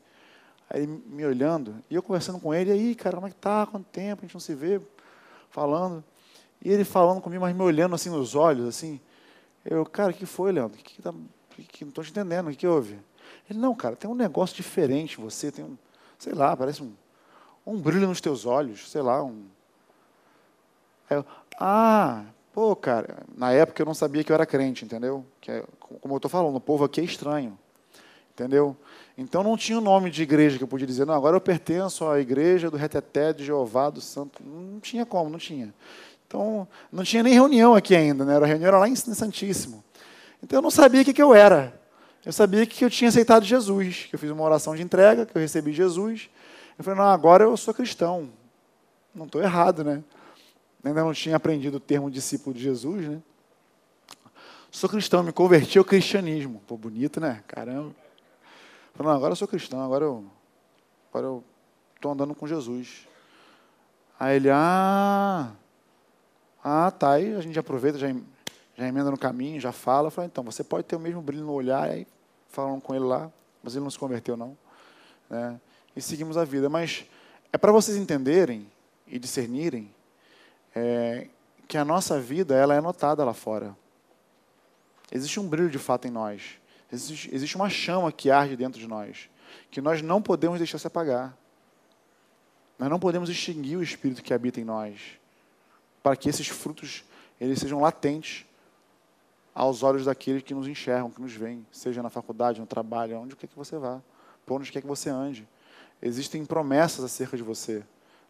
[0.71, 3.67] Aí me olhando, e eu conversando com ele, e aí, cara, como é que tá?
[3.67, 4.81] Quanto tempo a gente não se vê?
[5.51, 6.05] Falando.
[6.63, 9.01] E ele falando comigo, mas me olhando assim nos olhos, assim.
[9.65, 10.77] Eu, cara, o que foi, Leandro?
[10.77, 11.15] Que, que, tá,
[11.57, 12.99] que, não estou te entendendo, o que, que houve?
[13.49, 15.77] Ele, não, cara, tem um negócio diferente você, tem um,
[16.19, 16.93] sei lá, parece um,
[17.67, 19.45] um brilho nos teus olhos, sei lá, um.
[21.09, 21.25] Eu,
[21.59, 25.25] ah, pô, cara, na época eu não sabia que eu era crente, entendeu?
[25.41, 25.65] Que é,
[26.01, 27.59] como eu estou falando, o povo aqui é estranho,
[28.33, 28.77] entendeu?
[29.17, 32.07] Então não tinha o nome de igreja que eu podia dizer, não, agora eu pertenço
[32.07, 34.43] à igreja do Reteté de Jeová do Santo.
[34.45, 35.75] Não tinha como, não tinha.
[36.27, 38.37] Então, não tinha nem reunião aqui ainda, né?
[38.37, 39.83] A reunião era lá em Santíssimo.
[40.43, 41.78] Então eu não sabia o que, que eu era.
[42.25, 45.37] Eu sabia que eu tinha aceitado Jesus, que eu fiz uma oração de entrega, que
[45.37, 46.29] eu recebi Jesus.
[46.79, 48.31] Eu falei, não, agora eu sou cristão.
[49.15, 50.03] Não estou errado, né?
[50.85, 53.21] ainda não tinha aprendido o termo discípulo de Jesus, né?
[54.71, 56.63] Sou cristão, me converti ao cristianismo.
[56.67, 57.43] Pô, bonito, né?
[57.47, 57.95] Caramba.
[58.95, 60.25] Falei, não, agora eu sou cristão, agora eu
[61.11, 61.45] agora eu
[61.97, 63.09] estou andando com Jesus.
[64.21, 65.53] Aí ele, ah,
[66.63, 68.09] ah, tá, aí a gente aproveita, já
[68.79, 70.09] já emenda no caminho, já fala.
[70.09, 72.07] Fala, então, você pode ter o mesmo brilho no olhar, aí
[72.49, 74.57] falando com ele lá, mas ele não se converteu, não.
[75.29, 75.61] Né?
[75.97, 76.69] E seguimos a vida.
[76.69, 77.05] Mas
[77.53, 78.71] é para vocês entenderem
[79.05, 79.93] e discernirem
[80.77, 81.27] é,
[81.67, 83.77] que a nossa vida ela é notada lá fora.
[85.11, 86.61] Existe um brilho de fato em nós.
[86.93, 89.29] Existe, existe uma chama que arde dentro de nós,
[89.73, 91.37] que nós não podemos deixar se apagar.
[92.79, 95.01] Nós não podemos extinguir o Espírito que habita em nós,
[96.01, 97.03] para que esses frutos
[97.41, 98.47] eles sejam latentes
[99.59, 103.35] aos olhos daqueles que nos enxergam, que nos veem, seja na faculdade, no trabalho, onde
[103.35, 104.01] quer que você vá,
[104.47, 105.49] por onde quer que você ande.
[106.01, 107.85] Existem promessas acerca de você,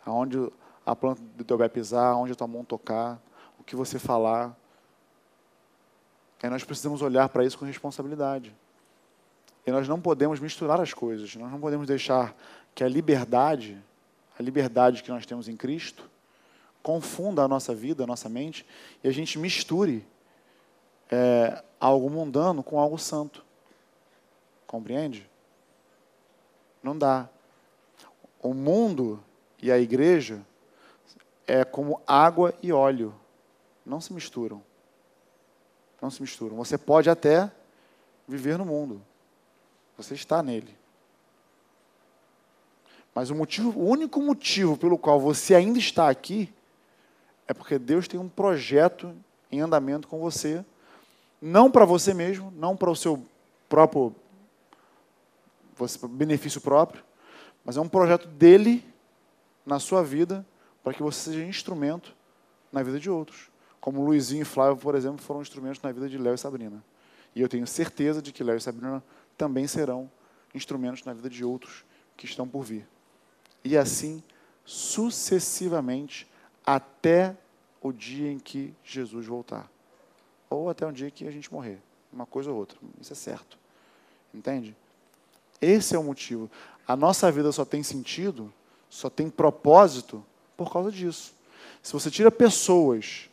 [0.06, 0.50] aonde
[0.86, 3.20] a planta do teu pé pisar, onde a tua mão tocar,
[3.60, 4.56] o que você falar.
[6.42, 8.56] E nós precisamos olhar para isso com responsabilidade.
[9.66, 12.34] E nós não podemos misturar as coisas, nós não podemos deixar
[12.74, 13.78] que a liberdade,
[14.38, 16.08] a liberdade que nós temos em Cristo,
[16.82, 18.64] confunda a nossa vida, a nossa mente,
[19.04, 20.06] e a gente misture
[21.10, 23.44] é, algo mundano com algo santo.
[24.66, 25.28] Compreende?
[26.82, 27.28] Não dá.
[28.42, 29.22] O mundo
[29.60, 30.40] e a igreja
[31.46, 33.14] é como água e óleo.
[33.84, 34.62] Não se misturam.
[36.00, 36.56] Não se misturam.
[36.56, 37.50] Você pode até
[38.26, 39.02] viver no mundo.
[39.96, 40.76] Você está nele.
[43.14, 46.52] Mas o motivo, o único motivo pelo qual você ainda está aqui
[47.48, 49.12] é porque Deus tem um projeto
[49.50, 50.64] em andamento com você,
[51.40, 53.24] não para você mesmo, não para o seu
[53.68, 54.14] próprio
[56.10, 57.04] benefício próprio,
[57.64, 58.84] mas é um projeto dele
[59.64, 60.44] na sua vida
[60.82, 62.16] para que você seja instrumento
[62.72, 63.50] na vida de outros.
[63.80, 66.82] Como Luizinho e Flávio, por exemplo, foram instrumentos na vida de Léo e Sabrina.
[67.34, 69.02] E eu tenho certeza de que Léo e Sabrina
[69.36, 70.10] também serão
[70.54, 71.84] instrumentos na vida de outros
[72.16, 72.88] que estão por vir.
[73.62, 74.22] E assim
[74.64, 76.28] sucessivamente
[76.66, 77.36] até
[77.80, 79.70] o dia em que Jesus voltar.
[80.50, 81.80] Ou até o dia que a gente morrer.
[82.12, 82.78] Uma coisa ou outra.
[83.00, 83.58] Isso é certo.
[84.32, 84.76] Entende?
[85.60, 86.50] Esse é o motivo.
[86.86, 88.52] A nossa vida só tem sentido,
[88.88, 90.24] só tem propósito
[90.56, 91.34] por causa disso.
[91.82, 93.28] Se você tira pessoas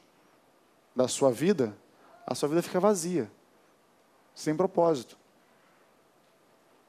[0.95, 1.76] da sua vida,
[2.26, 3.30] a sua vida fica vazia,
[4.34, 5.18] sem propósito.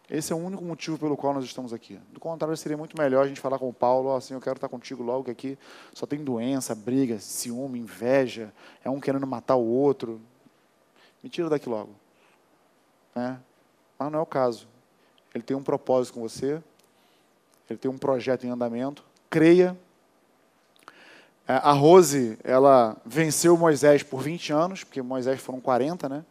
[0.09, 1.99] Esse é o único motivo pelo qual nós estamos aqui.
[2.13, 4.69] Do contrário, seria muito melhor a gente falar com o Paulo, assim, eu quero estar
[4.69, 5.59] contigo logo, que aqui
[5.93, 8.53] só tem doença, briga, ciúme, inveja,
[8.85, 10.21] é um querendo matar o outro.
[11.23, 11.91] Me tira daqui logo.
[13.17, 13.37] É.
[13.99, 14.69] Mas não é o caso.
[15.35, 16.63] Ele tem um propósito com você,
[17.69, 19.05] ele tem um projeto em andamento.
[19.29, 19.77] Creia.
[21.49, 26.25] É, a Rose, ela venceu Moisés por 20 anos, porque Moisés foram 40, né?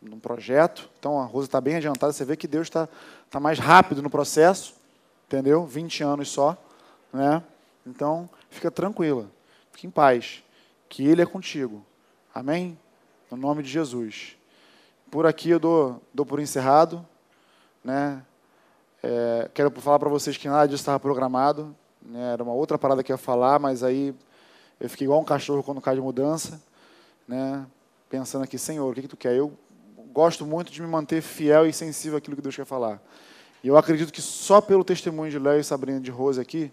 [0.00, 0.88] Num projeto.
[0.98, 2.12] Então a Rose está bem adiantada.
[2.12, 2.88] Você vê que Deus está
[3.30, 4.74] tá mais rápido no processo,
[5.26, 5.66] entendeu?
[5.66, 6.56] 20 anos só,
[7.12, 7.42] né?
[7.86, 9.26] Então fica tranquila,
[9.72, 10.42] fique em paz,
[10.88, 11.84] que Ele é contigo.
[12.34, 12.78] Amém?
[13.30, 14.36] No nome de Jesus.
[15.10, 17.04] Por aqui eu dou, dou por encerrado,
[17.84, 18.22] né?
[19.02, 21.74] É, quero falar para vocês que nada disso estava programado.
[22.02, 22.32] Né?
[22.32, 24.14] Era uma outra parada que eu ia falar, mas aí
[24.78, 26.62] eu fiquei igual um cachorro quando cai de mudança,
[27.26, 27.66] né?
[28.08, 29.34] pensando aqui, Senhor, o que, que tu quer?
[29.34, 29.52] Eu
[30.12, 33.02] gosto muito de me manter fiel e sensível àquilo que Deus quer falar.
[33.62, 36.72] E eu acredito que só pelo testemunho de Léo e Sabrina de Rose aqui,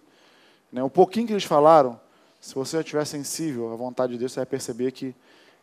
[0.72, 2.00] né, o pouquinho que eles falaram,
[2.40, 5.16] se você estiver sensível à vontade de Deus, você vai perceber que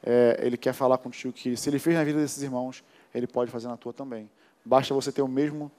[0.03, 3.51] é, Ele quer falar contigo, que se Ele fez na vida desses irmãos, Ele pode
[3.51, 4.31] fazer na tua também.
[4.65, 5.71] Basta você ter o mesmo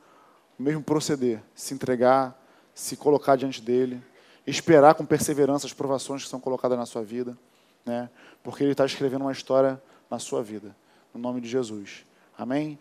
[0.57, 2.41] o mesmo proceder, se entregar,
[2.73, 4.01] se colocar diante dele,
[4.47, 7.37] esperar com perseverança as provações que são colocadas na sua vida,
[7.85, 8.09] né?
[8.43, 10.75] porque ele está escrevendo uma história na sua vida,
[11.15, 12.05] no nome de Jesus.
[12.37, 12.77] Amém?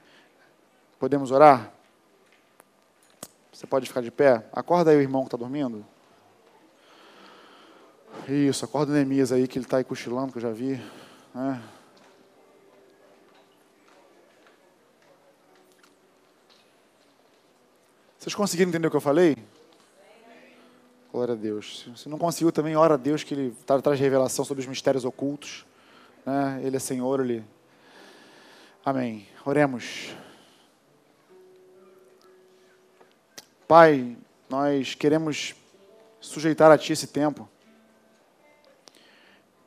[0.98, 1.72] Podemos orar?
[3.52, 4.44] Você pode ficar de pé?
[4.52, 5.86] Acorda aí o irmão que está dormindo.
[8.28, 10.80] Isso, acorda o Neemias aí, que ele está aí cochilando, que eu já vi.
[11.32, 11.62] Né?
[18.18, 19.36] Vocês conseguiram entender o que eu falei?
[21.12, 21.88] Glória a Deus.
[21.94, 25.04] Se não conseguiu também, ora a Deus que Ele atrás de revelação sobre os mistérios
[25.04, 25.64] ocultos.
[26.26, 26.60] Né?
[26.64, 27.44] Ele é Senhor, Ele.
[28.84, 29.26] Amém.
[29.44, 30.14] Oremos.
[33.66, 34.16] Pai,
[34.48, 35.54] nós queremos
[36.20, 37.48] sujeitar a Ti esse tempo,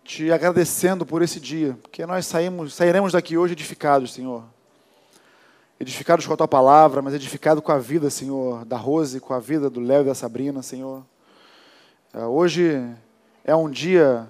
[0.03, 4.43] te agradecendo por esse dia, porque nós saímos, sairemos daqui hoje edificados, Senhor
[5.80, 9.39] edificados com a tua palavra, mas edificados com a vida, Senhor, da Rose, com a
[9.39, 11.05] vida do Léo e da Sabrina, Senhor.
[12.13, 12.84] É, hoje
[13.43, 14.28] é um dia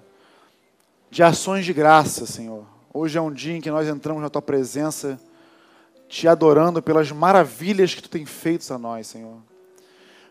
[1.10, 2.66] de ações de graça, Senhor.
[3.00, 5.22] Hoje é um dia em que nós entramos na tua presença,
[6.10, 9.38] te adorando pelas maravilhas que tu tem feito a nós, Senhor.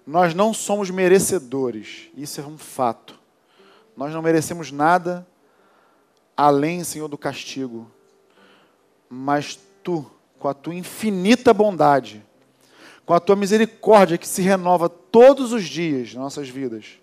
[0.04, 3.16] Nós não somos merecedores, isso é um fato.
[3.96, 5.24] Nós não merecemos nada
[6.36, 7.88] além, Senhor, do castigo.
[9.08, 10.04] Mas tu,
[10.36, 12.20] com a tua infinita bondade,
[13.04, 16.98] com a tua misericórdia que se renova todos os dias em nossas vidas,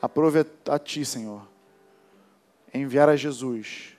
[0.00, 1.42] aprove a ti, Senhor,
[2.72, 3.93] enviar a Jesus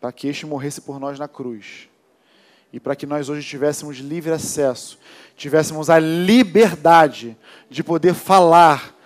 [0.00, 1.88] para que este morresse por nós na cruz
[2.72, 4.98] e para que nós hoje tivéssemos livre acesso,
[5.36, 7.36] tivéssemos a liberdade
[7.68, 8.96] de poder falar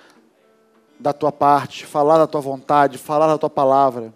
[1.01, 4.13] da tua parte, falar da tua vontade, falar da tua palavra.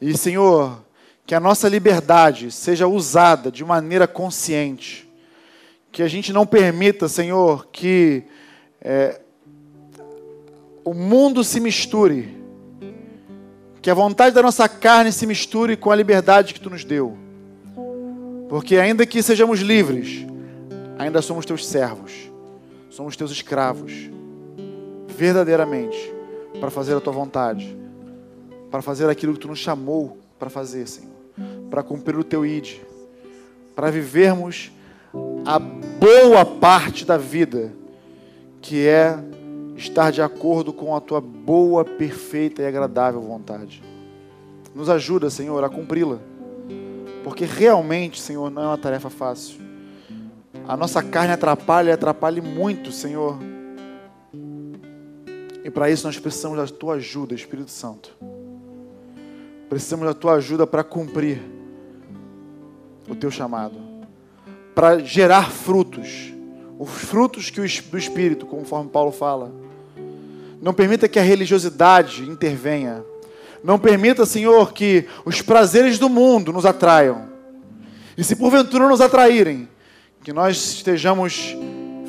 [0.00, 0.84] E, Senhor,
[1.26, 5.08] que a nossa liberdade seja usada de maneira consciente,
[5.90, 8.24] que a gente não permita, Senhor, que
[8.80, 9.20] é,
[10.84, 12.39] o mundo se misture,
[13.82, 17.16] que a vontade da nossa carne se misture com a liberdade que tu nos deu.
[18.48, 20.26] Porque ainda que sejamos livres,
[20.98, 22.12] ainda somos teus servos,
[22.90, 23.92] somos teus escravos,
[25.08, 26.12] verdadeiramente,
[26.60, 27.76] para fazer a tua vontade,
[28.70, 31.12] para fazer aquilo que tu nos chamou para fazer, Senhor,
[31.70, 32.78] para cumprir o teu id,
[33.76, 34.72] para vivermos
[35.44, 37.72] a boa parte da vida,
[38.62, 39.18] que é
[39.80, 43.82] estar de acordo com a tua boa, perfeita e agradável vontade.
[44.74, 46.18] Nos ajuda, Senhor, a cumpri-la.
[47.24, 49.58] Porque realmente, Senhor, não é uma tarefa fácil.
[50.68, 53.38] A nossa carne atrapalha e atrapalha muito, Senhor.
[55.64, 58.14] E para isso nós precisamos da tua ajuda, Espírito Santo.
[59.68, 61.40] Precisamos da tua ajuda para cumprir
[63.08, 63.76] o teu chamado,
[64.74, 66.32] para gerar frutos,
[66.78, 69.69] os frutos que o, do Espírito, conforme Paulo fala.
[70.60, 73.02] Não permita que a religiosidade intervenha,
[73.62, 77.28] não permita, Senhor, que os prazeres do mundo nos atraiam.
[78.16, 79.68] E se porventura nos atraírem,
[80.22, 81.56] que nós estejamos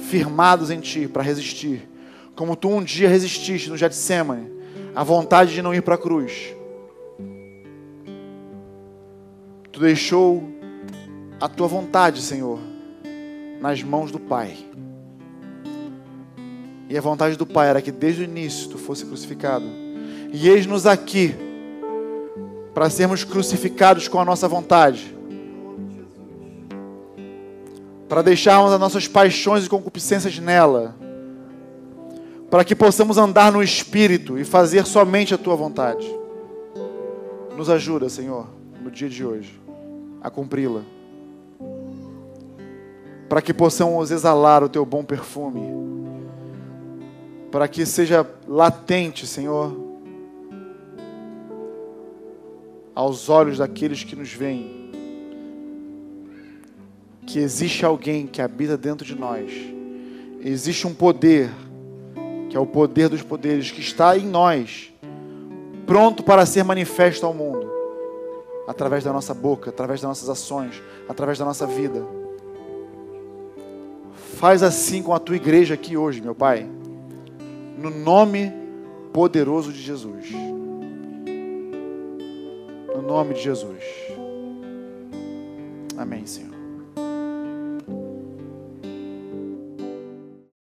[0.09, 1.89] firmados em Ti para resistir,
[2.35, 4.51] como Tu um dia resististe no Getsemane,
[4.95, 6.53] a vontade de não ir para a cruz.
[9.71, 10.49] Tu deixou
[11.39, 12.59] a Tua vontade, Senhor,
[13.61, 14.57] nas mãos do Pai.
[16.91, 19.63] E a vontade do Pai era que desde o início Tu fosse crucificado.
[20.33, 21.33] E eis-nos aqui
[22.73, 25.15] para sermos crucificados com a nossa vontade,
[28.09, 30.93] para deixarmos as nossas paixões e concupiscências nela,
[32.49, 36.05] para que possamos andar no Espírito e fazer somente a tua vontade.
[37.55, 38.47] Nos ajuda, Senhor,
[38.81, 39.57] no dia de hoje,
[40.21, 40.81] a cumpri-la,
[43.29, 45.61] para que possamos exalar o teu bom perfume,
[47.51, 49.91] para que seja latente, Senhor
[52.93, 54.81] aos olhos daqueles que nos veem
[57.25, 59.51] que existe alguém que habita dentro de nós,
[60.41, 61.49] existe um poder,
[62.49, 64.91] que é o poder dos poderes, que está em nós,
[65.85, 67.71] pronto para ser manifesto ao mundo,
[68.67, 72.05] através da nossa boca, através das nossas ações, através da nossa vida.
[74.35, 76.67] Faz assim com a tua igreja aqui hoje, meu Pai,
[77.81, 78.53] no nome
[79.11, 80.29] poderoso de Jesus.
[82.95, 83.83] No nome de Jesus.
[85.97, 86.50] Amém, Senhor.